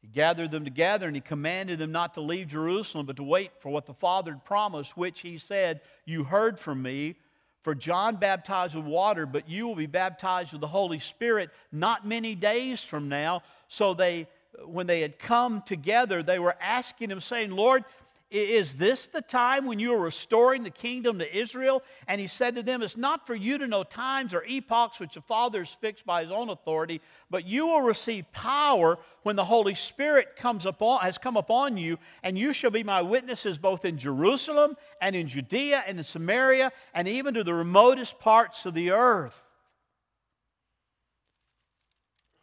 He 0.00 0.08
gathered 0.08 0.50
them 0.50 0.64
together 0.64 1.06
and 1.06 1.16
he 1.16 1.22
commanded 1.22 1.78
them 1.78 1.90
not 1.90 2.12
to 2.14 2.20
leave 2.20 2.48
Jerusalem, 2.48 3.06
but 3.06 3.16
to 3.16 3.22
wait 3.22 3.52
for 3.60 3.70
what 3.70 3.86
the 3.86 3.94
Father 3.94 4.32
had 4.32 4.44
promised, 4.44 4.98
which 4.98 5.20
he 5.20 5.38
said, 5.38 5.80
You 6.04 6.24
heard 6.24 6.58
from 6.58 6.82
me. 6.82 7.16
For 7.64 7.74
John 7.74 8.16
baptized 8.16 8.74
with 8.74 8.84
water, 8.84 9.24
but 9.24 9.48
you 9.48 9.66
will 9.66 9.74
be 9.74 9.86
baptized 9.86 10.52
with 10.52 10.60
the 10.60 10.66
Holy 10.66 10.98
Spirit 10.98 11.48
not 11.72 12.06
many 12.06 12.34
days 12.34 12.84
from 12.84 13.08
now. 13.08 13.42
So 13.68 13.94
they, 13.94 14.28
when 14.66 14.86
they 14.86 15.00
had 15.00 15.18
come 15.18 15.62
together, 15.62 16.22
they 16.22 16.38
were 16.38 16.54
asking 16.60 17.10
him, 17.10 17.22
saying, 17.22 17.52
Lord, 17.52 17.84
is 18.34 18.76
this 18.76 19.06
the 19.06 19.22
time 19.22 19.64
when 19.64 19.78
you 19.78 19.94
are 19.94 20.00
restoring 20.00 20.64
the 20.64 20.70
kingdom 20.70 21.20
to 21.20 21.36
Israel? 21.36 21.82
And 22.08 22.20
he 22.20 22.26
said 22.26 22.56
to 22.56 22.62
them, 22.62 22.82
It's 22.82 22.96
not 22.96 23.26
for 23.26 23.34
you 23.34 23.58
to 23.58 23.66
know 23.66 23.84
times 23.84 24.34
or 24.34 24.44
epochs 24.44 24.98
which 24.98 25.14
the 25.14 25.20
Father 25.20 25.60
has 25.60 25.70
fixed 25.70 26.04
by 26.04 26.22
his 26.22 26.32
own 26.32 26.48
authority, 26.48 27.00
but 27.30 27.46
you 27.46 27.66
will 27.66 27.82
receive 27.82 28.30
power 28.32 28.98
when 29.22 29.36
the 29.36 29.44
Holy 29.44 29.74
Spirit 29.74 30.36
comes 30.36 30.66
upon, 30.66 31.02
has 31.02 31.16
come 31.16 31.36
upon 31.36 31.76
you, 31.76 31.98
and 32.22 32.36
you 32.36 32.52
shall 32.52 32.70
be 32.70 32.82
my 32.82 33.02
witnesses 33.02 33.56
both 33.56 33.84
in 33.84 33.98
Jerusalem 33.98 34.76
and 35.00 35.14
in 35.14 35.28
Judea 35.28 35.84
and 35.86 35.98
in 35.98 36.04
Samaria 36.04 36.72
and 36.92 37.06
even 37.06 37.34
to 37.34 37.44
the 37.44 37.54
remotest 37.54 38.18
parts 38.18 38.66
of 38.66 38.74
the 38.74 38.90
earth. 38.90 39.40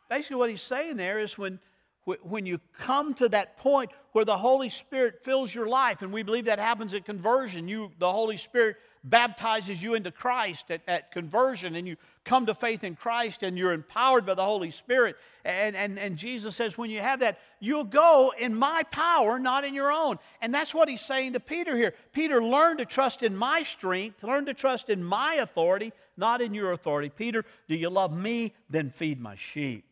Basically, 0.09 0.35
what 0.35 0.49
he's 0.49 0.61
saying 0.61 0.97
there 0.97 1.19
is 1.19 1.37
when 1.37 1.59
when 2.05 2.45
you 2.45 2.59
come 2.79 3.13
to 3.15 3.29
that 3.29 3.57
point 3.57 3.91
where 4.11 4.25
the 4.25 4.37
Holy 4.37 4.69
Spirit 4.69 5.23
fills 5.23 5.53
your 5.53 5.67
life, 5.67 6.01
and 6.01 6.11
we 6.11 6.23
believe 6.23 6.45
that 6.45 6.59
happens 6.59 6.93
at 6.93 7.05
conversion, 7.05 7.67
you, 7.67 7.91
the 7.99 8.11
Holy 8.11 8.37
Spirit 8.37 8.77
baptizes 9.03 9.81
you 9.81 9.93
into 9.95 10.11
Christ 10.11 10.69
at, 10.69 10.81
at 10.87 11.11
conversion, 11.11 11.75
and 11.75 11.87
you 11.87 11.97
come 12.23 12.45
to 12.47 12.53
faith 12.53 12.83
in 12.83 12.95
Christ, 12.95 13.43
and 13.43 13.57
you're 13.57 13.73
empowered 13.73 14.25
by 14.25 14.33
the 14.33 14.45
Holy 14.45 14.71
Spirit. 14.71 15.15
And, 15.43 15.75
and, 15.75 15.97
and 15.97 16.17
Jesus 16.17 16.55
says, 16.55 16.77
when 16.77 16.89
you 16.89 16.99
have 16.99 17.21
that, 17.21 17.39
you'll 17.59 17.83
go 17.83 18.33
in 18.37 18.53
my 18.53 18.83
power, 18.91 19.39
not 19.39 19.63
in 19.63 19.73
your 19.73 19.91
own. 19.91 20.19
And 20.41 20.53
that's 20.53 20.73
what 20.73 20.89
he's 20.89 21.01
saying 21.01 21.33
to 21.33 21.39
Peter 21.39 21.75
here. 21.75 21.93
Peter, 22.13 22.43
learn 22.43 22.77
to 22.77 22.85
trust 22.85 23.23
in 23.23 23.35
my 23.35 23.63
strength, 23.63 24.23
learn 24.23 24.45
to 24.47 24.53
trust 24.53 24.89
in 24.89 25.03
my 25.03 25.35
authority, 25.35 25.93
not 26.17 26.41
in 26.41 26.53
your 26.53 26.71
authority. 26.71 27.09
Peter, 27.09 27.43
do 27.67 27.75
you 27.75 27.89
love 27.89 28.15
me? 28.15 28.53
Then 28.69 28.89
feed 28.89 29.19
my 29.19 29.35
sheep. 29.35 29.85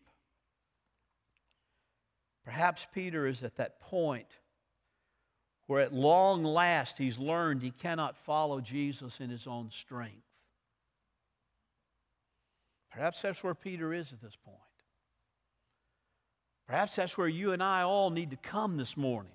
Perhaps 2.49 2.87
Peter 2.95 3.27
is 3.27 3.43
at 3.43 3.57
that 3.57 3.79
point 3.79 4.25
where 5.67 5.81
at 5.81 5.93
long 5.93 6.43
last 6.43 6.97
he's 6.97 7.19
learned 7.19 7.61
he 7.61 7.69
cannot 7.69 8.17
follow 8.17 8.59
Jesus 8.59 9.19
in 9.19 9.29
his 9.29 9.45
own 9.45 9.69
strength. 9.69 10.25
Perhaps 12.91 13.21
that's 13.21 13.43
where 13.43 13.53
Peter 13.53 13.93
is 13.93 14.11
at 14.13 14.19
this 14.19 14.35
point. 14.43 14.57
Perhaps 16.65 16.95
that's 16.95 17.15
where 17.19 17.27
you 17.27 17.51
and 17.51 17.61
I 17.61 17.83
all 17.83 18.09
need 18.09 18.31
to 18.31 18.37
come 18.37 18.77
this 18.77 18.97
morning. 18.97 19.31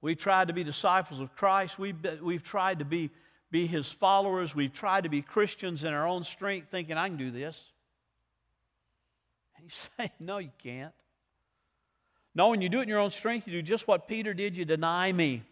We've 0.00 0.18
tried 0.18 0.48
to 0.48 0.52
be 0.52 0.64
disciples 0.64 1.20
of 1.20 1.32
Christ. 1.36 1.78
We've, 1.78 1.94
we've 2.20 2.42
tried 2.42 2.80
to 2.80 2.84
be, 2.84 3.10
be 3.52 3.68
his 3.68 3.88
followers. 3.88 4.52
We've 4.52 4.72
tried 4.72 5.04
to 5.04 5.08
be 5.08 5.22
Christians 5.22 5.84
in 5.84 5.92
our 5.92 6.08
own 6.08 6.24
strength, 6.24 6.72
thinking, 6.72 6.96
I 6.96 7.06
can 7.06 7.16
do 7.16 7.30
this. 7.30 7.56
And 9.54 9.62
he's 9.62 9.88
saying, 9.96 10.10
No, 10.18 10.38
you 10.38 10.50
can't. 10.60 10.92
No, 12.36 12.50
when 12.50 12.60
you 12.60 12.68
do 12.68 12.80
it 12.80 12.82
in 12.82 12.88
your 12.90 12.98
own 12.98 13.10
strength, 13.10 13.48
you 13.48 13.54
do 13.54 13.62
just 13.62 13.88
what 13.88 14.06
Peter 14.06 14.34
did 14.34 14.58
you 14.58 14.66
deny 14.66 15.10
me. 15.10 15.42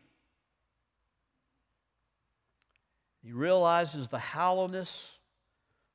He 3.22 3.32
realizes 3.32 4.08
the 4.08 4.18
hollowness 4.18 5.08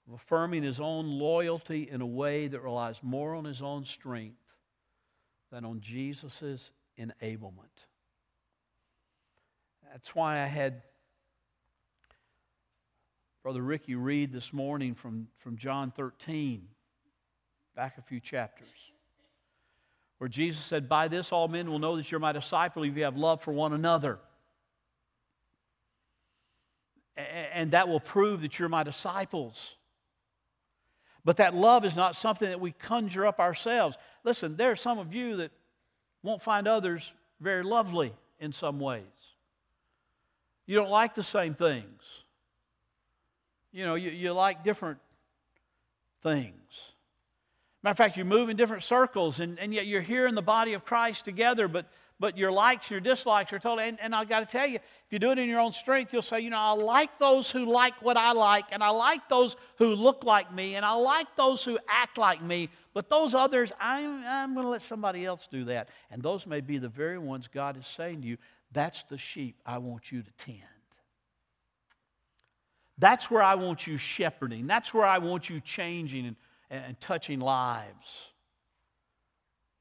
of 0.08 0.15
affirming 0.15 0.63
his 0.63 0.80
own 0.80 1.08
loyalty 1.08 1.88
in 1.88 2.02
a 2.02 2.08
way 2.08 2.47
that 2.47 2.62
relies 2.62 2.97
more 3.04 3.36
on 3.36 3.45
his 3.45 3.62
own 3.62 3.86
strength 3.86 4.41
than 5.52 5.63
on 5.63 5.80
Jesus' 5.80 6.71
enablement. 6.97 7.86
That's 9.91 10.15
why 10.15 10.41
I 10.41 10.47
had 10.47 10.82
Brother 13.43 13.62
Ricky 13.62 13.93
read 13.93 14.32
this 14.34 14.52
morning 14.52 14.95
from, 14.95 15.28
from 15.38 15.56
John 15.56 15.91
13, 15.91 16.67
back 17.75 17.99
a 17.99 18.02
few 18.02 18.19
chapters 18.19 18.88
where 20.19 20.27
Jesus 20.27 20.63
said, 20.63 20.88
By 20.88 21.08
this 21.08 21.32
all 21.32 21.47
men 21.47 21.69
will 21.69 21.79
know 21.79 21.95
that 21.95 22.12
you're 22.12 22.19
my 22.19 22.32
disciple 22.32 22.84
if 22.84 22.95
you 22.95 23.03
have 23.03 23.17
love 23.17 23.41
for 23.41 23.51
one 23.51 23.73
another. 23.73 24.19
And 27.17 27.71
that 27.71 27.89
will 27.89 27.99
prove 27.99 28.41
that 28.43 28.60
you're 28.60 28.69
my 28.69 28.84
disciples. 28.84 29.75
But 31.25 31.38
that 31.38 31.53
love 31.53 31.84
is 31.84 31.95
not 31.95 32.15
something 32.15 32.47
that 32.47 32.62
we 32.62 32.71
conjure 32.71 33.25
up 33.25 33.39
ourselves. 33.39 33.97
Listen, 34.23 34.55
there 34.55 34.71
are 34.71 34.75
some 34.75 34.99
of 34.99 35.13
you 35.13 35.38
that 35.38 35.51
won't 36.23 36.41
find 36.41 36.67
others 36.67 37.12
very 37.41 37.63
lovely 37.63 38.13
in 38.39 38.51
some 38.53 38.79
ways. 38.79 39.03
You 40.65 40.75
don't 40.75 40.89
like 40.89 41.15
the 41.15 41.23
same 41.23 41.55
things. 41.55 42.23
You 43.71 43.86
know, 43.86 43.95
you, 43.95 44.12
you 44.12 44.32
like 44.34 44.63
different 44.63 44.99
things. 46.23 46.53
Matter 47.82 47.92
of 47.92 47.98
fact, 47.98 48.18
you 48.18 48.26
move 48.26 48.50
in 48.50 48.58
different 48.58 48.84
circles, 48.84 49.39
and, 49.39 49.58
and 49.58 49.74
yet 49.74 49.86
you're 49.86 50.02
here 50.02 50.28
in 50.28 50.36
the 50.36 50.42
body 50.42 50.74
of 50.74 50.84
Christ 50.84 51.24
together, 51.24 51.70
but, 51.70 51.86
but 52.20 52.38
your 52.38 52.52
likes, 52.52 52.92
your 52.92 53.00
dislikes 53.00 53.54
are 53.54 53.60
totally. 53.60 53.88
And, 53.88 53.98
and 54.02 54.13
I've 54.13 54.28
got 54.28 54.42
to 54.42 54.46
tell 54.46 54.68
you, 54.68 54.76
if 54.76 55.12
you 55.12 55.18
do 55.18 55.32
it 55.32 55.39
in 55.39 55.48
your 55.48 55.62
own 55.62 55.72
strength, 55.72 56.12
you'll 56.12 56.22
say, 56.22 56.42
you 56.42 56.50
know, 56.50 56.58
I 56.58 56.72
like 56.72 57.18
those 57.20 57.50
who 57.50 57.72
like 57.72 57.94
what 58.02 58.18
I 58.18 58.34
like, 58.34 58.65
and 58.72 58.84
I 58.84 58.89
like 58.89 59.30
those 59.30 59.56
who 59.78 59.96
look 59.96 60.26
like 60.26 60.54
me, 60.54 60.76
and 60.76 60.86
I 60.86 60.92
like 60.92 61.28
those 61.38 61.63
who 61.63 61.80
act 61.88 62.18
like 62.18 62.44
me, 62.44 62.70
but 62.94 63.10
those 63.10 63.34
others, 63.34 63.72
I'm, 63.80 64.26
I'm 64.26 64.54
going 64.56 64.65
to 64.65 64.72
let 64.72 64.82
somebody 64.82 65.26
else 65.26 65.48
do 65.50 65.63
that. 65.65 65.88
And 66.12 66.22
those 66.22 66.46
may 66.46 66.60
be 66.60 66.80
the 66.80 66.89
very 66.89 67.18
ones 67.18 67.48
God 67.48 67.78
is 67.78 67.88
saying 67.88 68.24
to 68.24 68.28
you, 68.28 68.38
that's 68.74 69.04
the 69.04 69.18
sheep 69.18 69.56
I 69.65 69.78
want 69.78 70.12
you 70.12 70.22
to 70.22 70.32
tend. 70.38 70.60
That's 72.98 73.32
where 73.32 73.42
I 73.42 73.56
want 73.56 73.88
you 73.88 73.96
shepherding. 73.96 74.68
That's 74.68 74.94
where 74.94 75.06
I 75.06 75.20
want 75.20 75.50
you 75.50 75.62
changing 75.62 76.28
and 76.28 76.36
and 76.69 76.99
touching 76.99 77.39
lives. 77.39 78.27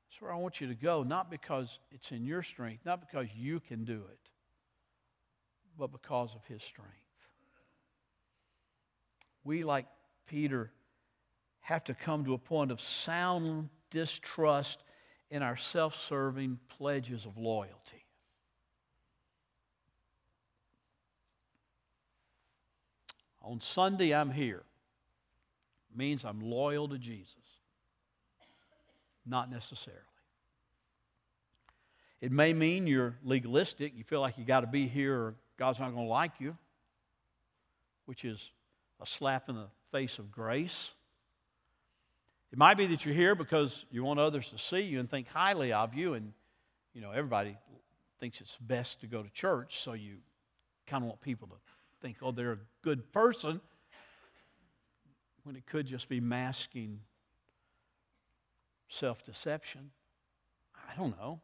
That's 0.08 0.22
where 0.22 0.32
I 0.32 0.36
want 0.36 0.60
you 0.60 0.68
to 0.68 0.74
go, 0.74 1.02
not 1.02 1.30
because 1.30 1.78
it's 1.90 2.10
in 2.12 2.24
your 2.24 2.42
strength, 2.42 2.84
not 2.84 3.00
because 3.00 3.28
you 3.36 3.60
can 3.60 3.84
do 3.84 4.02
it, 4.10 4.30
but 5.78 5.92
because 5.92 6.34
of 6.34 6.44
His 6.46 6.62
strength. 6.62 6.92
We, 9.44 9.64
like 9.64 9.86
Peter, 10.26 10.70
have 11.60 11.84
to 11.84 11.94
come 11.94 12.24
to 12.24 12.34
a 12.34 12.38
point 12.38 12.70
of 12.70 12.80
sound 12.80 13.68
distrust 13.90 14.82
in 15.30 15.42
our 15.42 15.56
self 15.56 15.94
serving 16.08 16.58
pledges 16.68 17.26
of 17.26 17.36
loyalty. 17.36 18.04
On 23.42 23.60
Sunday, 23.60 24.14
I'm 24.14 24.30
here. 24.30 24.62
Means 25.98 26.24
I'm 26.24 26.40
loyal 26.40 26.88
to 26.88 26.98
Jesus. 26.98 27.34
Not 29.26 29.50
necessarily. 29.50 30.00
It 32.20 32.32
may 32.32 32.52
mean 32.52 32.86
you're 32.86 33.16
legalistic. 33.22 33.92
You 33.94 34.04
feel 34.04 34.20
like 34.20 34.38
you 34.38 34.44
got 34.44 34.60
to 34.60 34.66
be 34.66 34.88
here 34.88 35.14
or 35.14 35.34
God's 35.58 35.78
not 35.78 35.92
going 35.92 36.06
to 36.06 36.10
like 36.10 36.32
you, 36.38 36.56
which 38.06 38.24
is 38.24 38.50
a 39.00 39.06
slap 39.06 39.48
in 39.48 39.56
the 39.56 39.66
face 39.92 40.18
of 40.18 40.32
grace. 40.32 40.92
It 42.50 42.58
might 42.58 42.76
be 42.78 42.86
that 42.86 43.04
you're 43.04 43.14
here 43.14 43.34
because 43.34 43.84
you 43.90 44.02
want 44.04 44.20
others 44.20 44.50
to 44.50 44.58
see 44.58 44.80
you 44.80 45.00
and 45.00 45.10
think 45.10 45.28
highly 45.28 45.72
of 45.72 45.94
you, 45.94 46.14
and 46.14 46.32
you 46.94 47.02
know 47.02 47.10
everybody 47.10 47.56
thinks 48.20 48.40
it's 48.40 48.56
best 48.56 49.00
to 49.02 49.06
go 49.06 49.22
to 49.22 49.28
church, 49.30 49.80
so 49.80 49.92
you 49.92 50.16
kind 50.86 51.04
of 51.04 51.08
want 51.08 51.20
people 51.20 51.46
to 51.48 51.54
think, 52.00 52.16
oh, 52.22 52.32
they're 52.32 52.52
a 52.52 52.58
good 52.82 53.12
person, 53.12 53.60
when 55.48 55.56
it 55.56 55.66
could 55.66 55.86
just 55.86 56.10
be 56.10 56.20
masking 56.20 57.00
self 58.90 59.24
deception. 59.24 59.90
I 60.86 60.94
don't 60.94 61.18
know. 61.18 61.40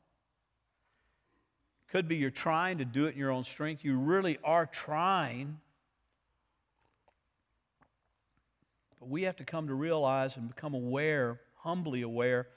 Could 1.89 2.07
be 2.07 2.17
you're 2.17 2.29
trying 2.29 2.77
to 2.79 2.85
do 2.85 3.07
it 3.07 3.15
in 3.15 3.19
your 3.19 3.31
own 3.31 3.45
strength. 3.45 3.83
You 3.83 3.97
really 3.97 4.37
are 4.45 4.67
trying. 4.67 5.59
But 9.01 9.09
we 9.09 9.23
have 9.23 9.37
to 9.37 9.45
come 9.45 9.69
to 9.69 9.75
realize 9.75 10.37
and 10.37 10.55
become 10.55 10.75
aware, 10.75 11.41
humbly 11.55 12.03
aware, 12.03 12.49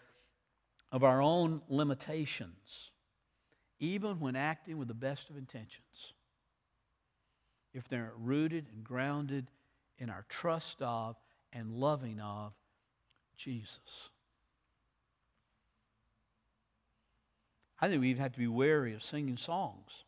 of 0.92 1.06
our 1.06 1.22
own 1.22 1.62
limitations, 1.70 2.92
even 3.80 4.20
when 4.20 4.36
acting 4.36 4.78
with 4.78 4.90
the 4.90 4.94
best 4.94 5.30
of 5.30 5.38
intentions. 5.38 6.12
If 7.74 7.88
they're 7.88 8.12
rooted 8.18 8.66
and 8.74 8.84
grounded 8.84 9.48
in 9.98 10.10
our 10.10 10.26
trust 10.28 10.82
of 10.82 11.16
and 11.54 11.72
loving 11.72 12.20
of 12.20 12.54
Jesus. 13.36 14.10
I 17.80 17.88
think 17.88 18.02
we 18.02 18.10
even 18.10 18.24
have 18.24 18.34
to 18.34 18.40
be 18.40 18.48
wary 18.48 18.94
of 18.94 19.04
singing 19.04 19.38
songs. 19.38 20.04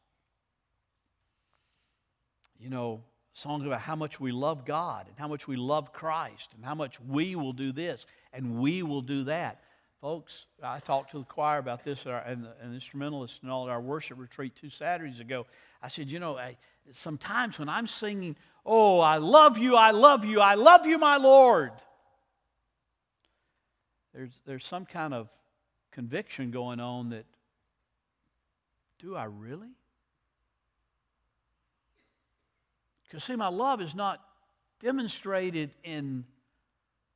You 2.60 2.69
know, 2.69 3.02
songs 3.34 3.65
about 3.65 3.82
how 3.82 3.95
much 3.95 4.19
we 4.19 4.32
love 4.32 4.65
God 4.65 5.08
and 5.08 5.15
how 5.17 5.28
much 5.28 5.47
we 5.47 5.56
love 5.56 5.93
Christ 5.93 6.49
and 6.56 6.65
how 6.65 6.75
much 6.75 6.99
we 6.99 7.36
will 7.36 7.54
do 7.54 7.71
this 7.71 8.06
and 8.34 8.60
we 8.60 8.84
will 8.84 9.02
do 9.02 9.23
that. 9.25 9.62
Folks, 10.02 10.45
I 10.63 10.80
talked 10.80 11.12
to 11.12 11.19
the 11.19 11.25
choir 11.25 11.60
about 11.60 11.84
this 11.84 12.06
and 12.06 12.45
the 12.45 12.73
instrumentalists 12.73 13.39
and 13.41 13.52
all 13.52 13.67
at 13.67 13.71
our 13.71 13.82
worship 13.82 14.17
retreat 14.17 14.54
two 14.60 14.69
Saturdays 14.69 15.19
ago. 15.19 15.45
I 15.82 15.89
said, 15.89 16.10
you 16.10 16.19
know, 16.19 16.39
sometimes 16.93 17.60
when 17.60 17.69
I'm 17.69 17.86
singing, 17.86 18.36
Oh, 18.65 19.00
I 19.00 19.17
love 19.17 19.58
you, 19.58 19.76
I 19.76 19.91
love 19.91 20.26
you, 20.26 20.39
I 20.39 20.56
love 20.56 20.86
you, 20.86 20.98
my 20.98 21.17
Lord, 21.17 21.72
there's, 24.13 24.39
there's 24.45 24.65
some 24.65 24.86
kind 24.86 25.13
of 25.13 25.30
conviction 25.91 26.52
going 26.52 26.80
on 26.80 27.10
that 27.12 27.26
do 29.00 29.15
I 29.15 29.26
really? 29.26 29.69
Because, 33.04 33.24
see, 33.24 33.36
my 33.36 33.48
love 33.48 33.82
is 33.82 33.95
not 33.95 34.19
demonstrated 34.82 35.72
in 35.84 36.26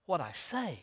what 0.05 0.21
I 0.21 0.31
say. 0.31 0.79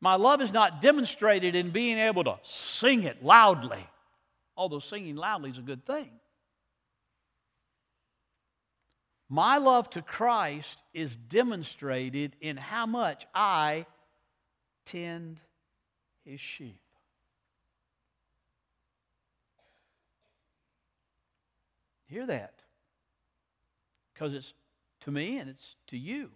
My 0.00 0.14
love 0.16 0.40
is 0.40 0.52
not 0.52 0.80
demonstrated 0.80 1.54
in 1.54 1.70
being 1.70 1.98
able 1.98 2.24
to 2.24 2.38
sing 2.42 3.02
it 3.02 3.22
loudly, 3.22 3.86
although 4.56 4.78
singing 4.78 5.16
loudly 5.16 5.50
is 5.50 5.58
a 5.58 5.62
good 5.62 5.84
thing. 5.84 6.10
My 9.28 9.58
love 9.58 9.90
to 9.90 10.02
Christ 10.02 10.82
is 10.94 11.16
demonstrated 11.16 12.36
in 12.40 12.56
how 12.56 12.86
much 12.86 13.26
I 13.34 13.86
tend 14.84 15.40
his 16.24 16.40
sheep. 16.40 16.80
Hear 22.08 22.26
that. 22.26 22.54
Because 24.14 24.32
it's 24.32 24.54
to 25.00 25.10
me 25.10 25.38
and 25.38 25.50
it's 25.50 25.74
to 25.88 25.98
you. 25.98 26.30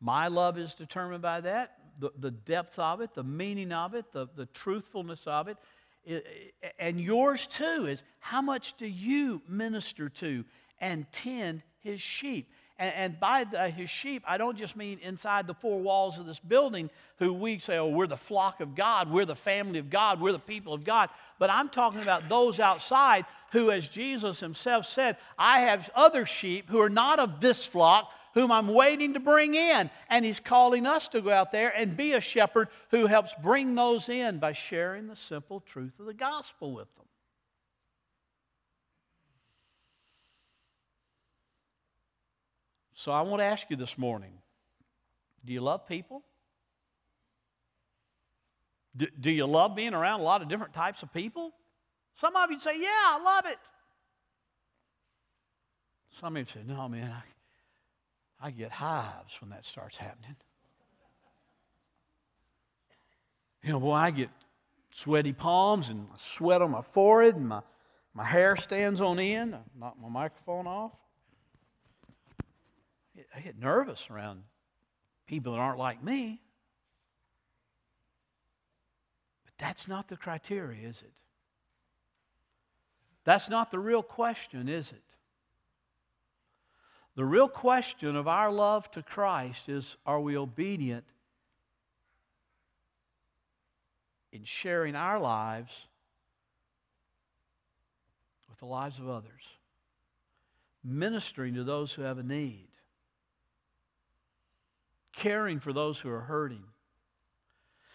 My 0.00 0.28
love 0.28 0.58
is 0.58 0.74
determined 0.74 1.22
by 1.22 1.40
that, 1.42 1.76
the, 1.98 2.10
the 2.18 2.30
depth 2.30 2.78
of 2.78 3.00
it, 3.00 3.14
the 3.14 3.22
meaning 3.22 3.70
of 3.70 3.94
it, 3.94 4.12
the, 4.12 4.26
the 4.34 4.46
truthfulness 4.46 5.26
of 5.26 5.46
it. 5.46 5.56
it. 6.04 6.54
And 6.78 7.00
yours 7.00 7.46
too 7.46 7.86
is 7.86 8.02
how 8.18 8.40
much 8.40 8.76
do 8.76 8.86
you 8.86 9.42
minister 9.46 10.08
to 10.08 10.44
and 10.80 11.10
tend 11.12 11.62
his 11.80 12.00
sheep? 12.00 12.50
And, 12.80 12.94
and 12.94 13.20
by 13.20 13.44
the, 13.44 13.60
uh, 13.60 13.70
his 13.70 13.90
sheep, 13.90 14.24
I 14.26 14.38
don't 14.38 14.56
just 14.56 14.74
mean 14.74 14.98
inside 15.02 15.46
the 15.46 15.54
four 15.54 15.80
walls 15.80 16.18
of 16.18 16.24
this 16.24 16.38
building, 16.38 16.88
who 17.18 17.34
we 17.34 17.58
say, 17.58 17.76
oh, 17.76 17.88
we're 17.88 18.06
the 18.06 18.16
flock 18.16 18.60
of 18.60 18.74
God, 18.74 19.10
we're 19.10 19.26
the 19.26 19.36
family 19.36 19.78
of 19.78 19.90
God, 19.90 20.18
we're 20.18 20.32
the 20.32 20.38
people 20.38 20.72
of 20.72 20.82
God. 20.82 21.10
But 21.38 21.50
I'm 21.50 21.68
talking 21.68 22.00
about 22.00 22.30
those 22.30 22.58
outside 22.58 23.26
who, 23.52 23.70
as 23.70 23.86
Jesus 23.86 24.40
himself 24.40 24.86
said, 24.86 25.18
I 25.38 25.60
have 25.60 25.90
other 25.94 26.24
sheep 26.24 26.70
who 26.70 26.80
are 26.80 26.88
not 26.88 27.18
of 27.18 27.40
this 27.40 27.66
flock, 27.66 28.10
whom 28.32 28.50
I'm 28.50 28.68
waiting 28.68 29.12
to 29.12 29.20
bring 29.20 29.54
in. 29.54 29.90
And 30.08 30.24
he's 30.24 30.40
calling 30.40 30.86
us 30.86 31.08
to 31.08 31.20
go 31.20 31.30
out 31.30 31.52
there 31.52 31.70
and 31.76 31.96
be 31.96 32.12
a 32.12 32.20
shepherd 32.20 32.68
who 32.90 33.06
helps 33.06 33.34
bring 33.42 33.74
those 33.74 34.08
in 34.08 34.38
by 34.38 34.52
sharing 34.52 35.06
the 35.06 35.16
simple 35.16 35.60
truth 35.60 35.98
of 35.98 36.06
the 36.06 36.14
gospel 36.14 36.72
with 36.72 36.88
them. 36.96 37.06
So 43.00 43.12
I 43.12 43.22
want 43.22 43.40
to 43.40 43.46
ask 43.46 43.70
you 43.70 43.76
this 43.76 43.96
morning 43.96 44.32
do 45.42 45.54
you 45.54 45.62
love 45.62 45.88
people? 45.88 46.22
Do, 48.94 49.06
do 49.18 49.30
you 49.30 49.46
love 49.46 49.74
being 49.74 49.94
around 49.94 50.20
a 50.20 50.22
lot 50.22 50.42
of 50.42 50.50
different 50.50 50.74
types 50.74 51.02
of 51.02 51.10
people? 51.10 51.54
Some 52.12 52.36
of 52.36 52.50
you 52.50 52.58
say, 52.58 52.78
Yeah, 52.78 52.88
I 52.90 53.22
love 53.24 53.46
it. 53.46 53.56
Some 56.20 56.36
of 56.36 56.40
you 56.40 56.44
say, 56.44 56.60
No, 56.66 56.90
man, 56.90 57.10
I, 57.10 58.48
I 58.48 58.50
get 58.50 58.70
hives 58.70 59.40
when 59.40 59.48
that 59.48 59.64
starts 59.64 59.96
happening. 59.96 60.36
You 63.62 63.72
know, 63.72 63.80
boy, 63.80 63.92
I 63.92 64.10
get 64.10 64.28
sweaty 64.92 65.32
palms 65.32 65.88
and 65.88 66.06
sweat 66.18 66.60
on 66.60 66.72
my 66.72 66.82
forehead 66.82 67.36
and 67.36 67.48
my, 67.48 67.62
my 68.12 68.24
hair 68.24 68.58
stands 68.58 69.00
on 69.00 69.18
end. 69.18 69.54
I 69.54 69.60
knock 69.74 69.96
my 69.98 70.10
microphone 70.10 70.66
off. 70.66 70.92
I 73.34 73.40
get 73.40 73.58
nervous 73.58 74.08
around 74.10 74.44
people 75.26 75.52
that 75.52 75.60
aren't 75.60 75.78
like 75.78 76.02
me. 76.02 76.40
But 79.44 79.54
that's 79.58 79.86
not 79.86 80.08
the 80.08 80.16
criteria, 80.16 80.88
is 80.88 81.02
it? 81.02 81.12
That's 83.24 83.48
not 83.48 83.70
the 83.70 83.78
real 83.78 84.02
question, 84.02 84.68
is 84.68 84.90
it? 84.90 85.04
The 87.14 87.24
real 87.24 87.48
question 87.48 88.16
of 88.16 88.26
our 88.26 88.50
love 88.50 88.90
to 88.92 89.02
Christ 89.02 89.68
is 89.68 89.96
are 90.06 90.20
we 90.20 90.36
obedient 90.36 91.04
in 94.32 94.44
sharing 94.44 94.96
our 94.96 95.18
lives 95.18 95.86
with 98.48 98.58
the 98.58 98.66
lives 98.66 98.98
of 98.98 99.08
others, 99.08 99.42
ministering 100.82 101.54
to 101.54 101.64
those 101.64 101.92
who 101.92 102.02
have 102.02 102.18
a 102.18 102.22
need? 102.22 102.69
Caring 105.12 105.60
for 105.60 105.72
those 105.72 106.00
who 106.00 106.10
are 106.10 106.20
hurting. 106.20 106.64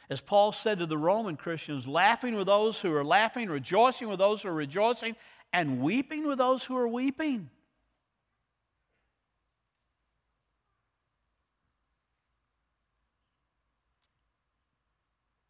As 0.09 0.21
Paul 0.21 0.51
said 0.51 0.79
to 0.79 0.85
the 0.85 0.97
Roman 0.97 1.35
Christians, 1.35 1.87
laughing 1.87 2.35
with 2.35 2.47
those 2.47 2.79
who 2.79 2.93
are 2.93 3.03
laughing, 3.03 3.49
rejoicing 3.49 4.07
with 4.07 4.19
those 4.19 4.43
who 4.43 4.49
are 4.49 4.53
rejoicing, 4.53 5.15
and 5.51 5.81
weeping 5.81 6.27
with 6.27 6.37
those 6.37 6.63
who 6.63 6.77
are 6.77 6.87
weeping. 6.87 7.49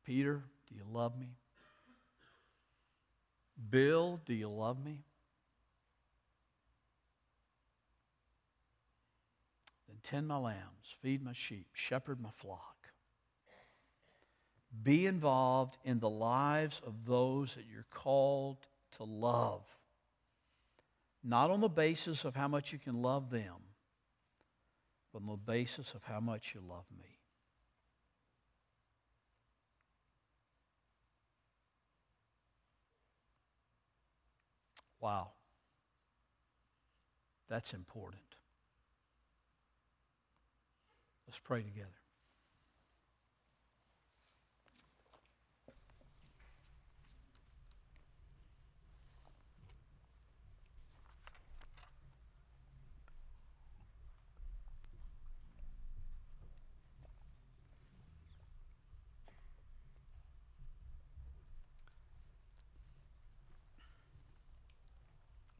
Peter, 0.05 0.43
do 0.69 0.75
you 0.75 0.83
love 0.93 1.17
me? 1.17 1.29
Bill, 3.69 4.21
do 4.25 4.33
you 4.33 4.47
love 4.49 4.83
me? 4.83 4.99
Tend 10.05 10.27
my 10.27 10.37
lambs, 10.37 10.93
feed 11.01 11.23
my 11.23 11.33
sheep, 11.33 11.67
shepherd 11.73 12.21
my 12.21 12.29
flock. 12.29 12.75
Be 14.83 15.07
involved 15.07 15.77
in 15.83 15.99
the 15.99 16.09
lives 16.09 16.79
of 16.85 17.05
those 17.05 17.55
that 17.55 17.63
you're 17.71 17.87
called 17.89 18.57
to 18.97 19.03
love. 19.03 19.63
Not 21.23 21.49
on 21.49 21.59
the 21.59 21.69
basis 21.69 22.23
of 22.23 22.35
how 22.35 22.47
much 22.47 22.71
you 22.71 22.77
can 22.77 23.01
love 23.01 23.31
them, 23.31 23.55
but 25.11 25.23
on 25.23 25.27
the 25.27 25.37
basis 25.37 25.95
of 25.95 26.03
how 26.03 26.19
much 26.19 26.53
you 26.53 26.61
love 26.61 26.85
me. 26.95 27.17
Wow. 34.99 35.29
That's 37.49 37.73
important. 37.73 38.21
Let's 41.27 41.39
pray 41.39 41.63
together. 41.63 41.89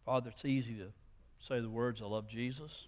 Father, 0.06 0.30
it's 0.30 0.46
easy 0.46 0.76
to 0.76 0.94
say 1.40 1.60
the 1.60 1.70
words, 1.70 2.00
I 2.02 2.06
love 2.06 2.28
Jesus. 2.28 2.88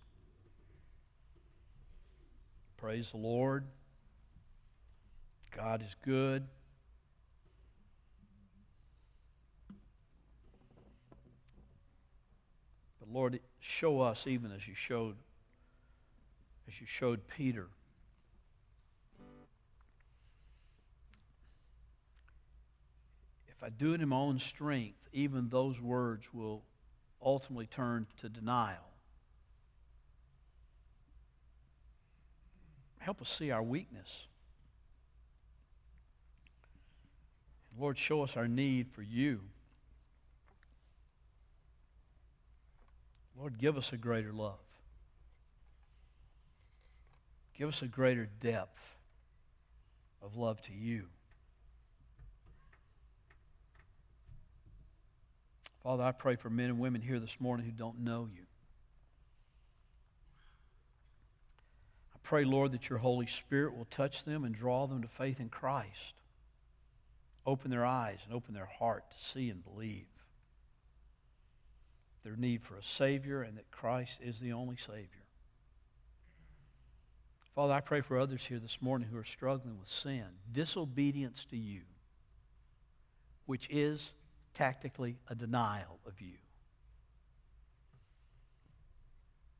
Praise 2.78 3.10
the 3.10 3.18
Lord. 3.18 3.66
God 5.56 5.82
is 5.82 5.96
good. 6.06 6.48
But 13.00 13.10
Lord, 13.10 13.40
show 13.60 14.00
us 14.02 14.28
even 14.28 14.52
as 14.52 14.68
you 14.68 14.76
showed 14.76 15.16
as 16.68 16.80
you 16.80 16.86
showed 16.86 17.28
Peter. 17.28 17.68
If 23.48 23.64
I 23.64 23.70
do 23.70 23.94
it 23.94 24.02
in 24.02 24.10
my 24.10 24.18
own 24.18 24.38
strength, 24.38 25.00
even 25.14 25.50
those 25.50 25.82
words 25.82 26.32
will 26.32 26.62
ultimately 27.24 27.66
turn 27.66 28.06
to 28.18 28.30
denial. 28.30 28.78
Help 33.08 33.22
us 33.22 33.30
see 33.30 33.52
our 33.52 33.64
weakness. 33.64 34.28
Lord, 37.80 37.98
show 37.98 38.22
us 38.22 38.36
our 38.36 38.50
need 38.50 38.90
for 38.92 39.02
you. 39.02 39.40
Lord, 43.40 43.58
give 43.60 43.78
us 43.78 43.94
a 43.94 43.98
greater 43.98 44.34
love. 44.34 44.60
Give 47.58 47.70
us 47.70 47.82
a 47.82 47.88
greater 47.88 48.28
depth 48.42 48.98
of 50.22 50.36
love 50.36 50.62
to 50.64 50.74
you. 50.74 51.06
Father, 55.82 56.04
I 56.04 56.12
pray 56.12 56.36
for 56.36 56.50
men 56.50 56.72
and 56.72 56.80
women 56.80 57.02
here 57.02 57.22
this 57.22 57.40
morning 57.40 57.66
who 57.66 57.72
don't 57.72 58.00
know 58.00 58.28
you. 58.36 58.47
Pray, 62.28 62.44
Lord, 62.44 62.74
that 62.74 62.90
your 62.90 63.00
Holy 63.00 63.26
Spirit 63.26 63.78
will 63.78 63.88
touch 63.90 64.26
them 64.26 64.44
and 64.44 64.54
draw 64.54 64.86
them 64.86 65.02
to 65.02 65.08
faith 65.08 65.40
in 65.40 65.48
Christ. 65.48 66.14
Open 67.46 67.72
their 67.72 67.86
eyes 67.86 68.20
and 68.26 68.36
open 68.36 68.54
their 68.54 68.66
heart 68.66 69.10
to 69.12 69.26
see 69.26 69.50
and 69.50 69.64
believe 69.64 70.06
their 72.26 72.36
need 72.36 72.62
for 72.62 72.76
a 72.76 72.84
Savior 72.84 73.44
and 73.44 73.58
that 73.58 73.72
Christ 73.72 74.20
is 74.22 74.42
the 74.42 74.52
only 74.52 74.76
Savior. 74.76 75.08
Father, 77.56 77.72
I 77.72 77.80
pray 77.80 78.02
for 78.02 78.20
others 78.20 78.46
here 78.46 78.60
this 78.60 78.82
morning 78.82 79.08
who 79.10 79.18
are 79.18 79.24
struggling 79.24 79.80
with 79.80 79.88
sin, 79.88 80.26
disobedience 80.52 81.46
to 81.46 81.56
you, 81.56 81.84
which 83.46 83.70
is 83.72 84.12
tactically 84.54 85.16
a 85.30 85.36
denial 85.36 86.00
of 86.06 86.20
you. 86.20 86.36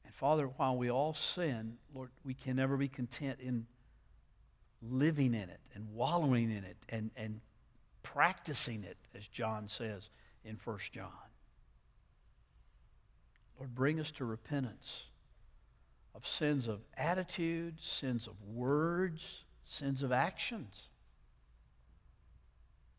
And 0.04 0.07
Father, 0.18 0.48
while 0.48 0.76
we 0.76 0.90
all 0.90 1.14
sin, 1.14 1.78
Lord, 1.94 2.10
we 2.26 2.34
can 2.34 2.56
never 2.56 2.76
be 2.76 2.88
content 2.88 3.38
in 3.40 3.68
living 4.82 5.36
in 5.36 5.48
it 5.50 5.60
and 5.76 5.94
wallowing 5.94 6.50
in 6.50 6.64
it 6.64 6.76
and, 6.90 7.12
and 7.16 7.40
practicing 8.02 8.84
it, 8.84 8.98
as 9.16 9.28
John 9.28 9.70
says 9.70 10.10
in 10.44 10.58
1 10.64 10.80
John. 10.92 11.12
Lord, 13.60 13.76
bring 13.76 14.00
us 14.00 14.10
to 14.14 14.26
repentance 14.26 15.04
of 16.16 16.26
sins 16.26 16.68
of 16.68 16.80
attitude, 16.98 17.80
sins 17.80 18.26
of 18.26 18.34
words, 18.42 19.44
sins 19.66 20.02
of 20.02 20.12
actions 20.12 20.90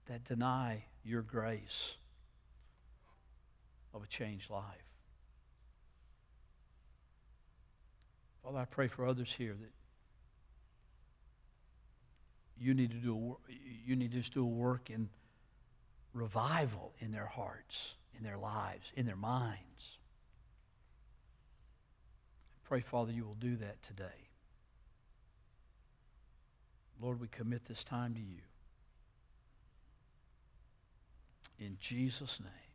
that 0.06 0.22
deny 0.22 0.84
your 1.02 1.22
grace 1.22 1.94
of 3.92 4.04
a 4.04 4.06
changed 4.06 4.50
life. 4.50 4.87
Father, 8.48 8.60
I 8.60 8.64
pray 8.64 8.88
for 8.88 9.06
others 9.06 9.34
here 9.36 9.52
that 9.60 9.72
you 12.58 12.72
need 12.72 12.90
to 12.92 12.96
do 12.96 13.14
a, 13.14 13.52
you 13.86 13.94
need 13.94 14.10
to 14.12 14.16
just 14.16 14.32
do 14.32 14.42
a 14.42 14.46
work 14.46 14.88
in 14.88 15.10
revival 16.14 16.94
in 16.98 17.12
their 17.12 17.26
hearts, 17.26 17.92
in 18.16 18.24
their 18.24 18.38
lives, 18.38 18.90
in 18.96 19.04
their 19.04 19.16
minds. 19.16 19.98
I 22.56 22.66
pray, 22.66 22.80
Father, 22.80 23.12
you 23.12 23.26
will 23.26 23.36
do 23.38 23.56
that 23.56 23.82
today. 23.82 24.30
Lord, 27.02 27.20
we 27.20 27.28
commit 27.28 27.66
this 27.68 27.84
time 27.84 28.14
to 28.14 28.20
you. 28.20 28.40
In 31.58 31.76
Jesus' 31.78 32.40
name. 32.40 32.68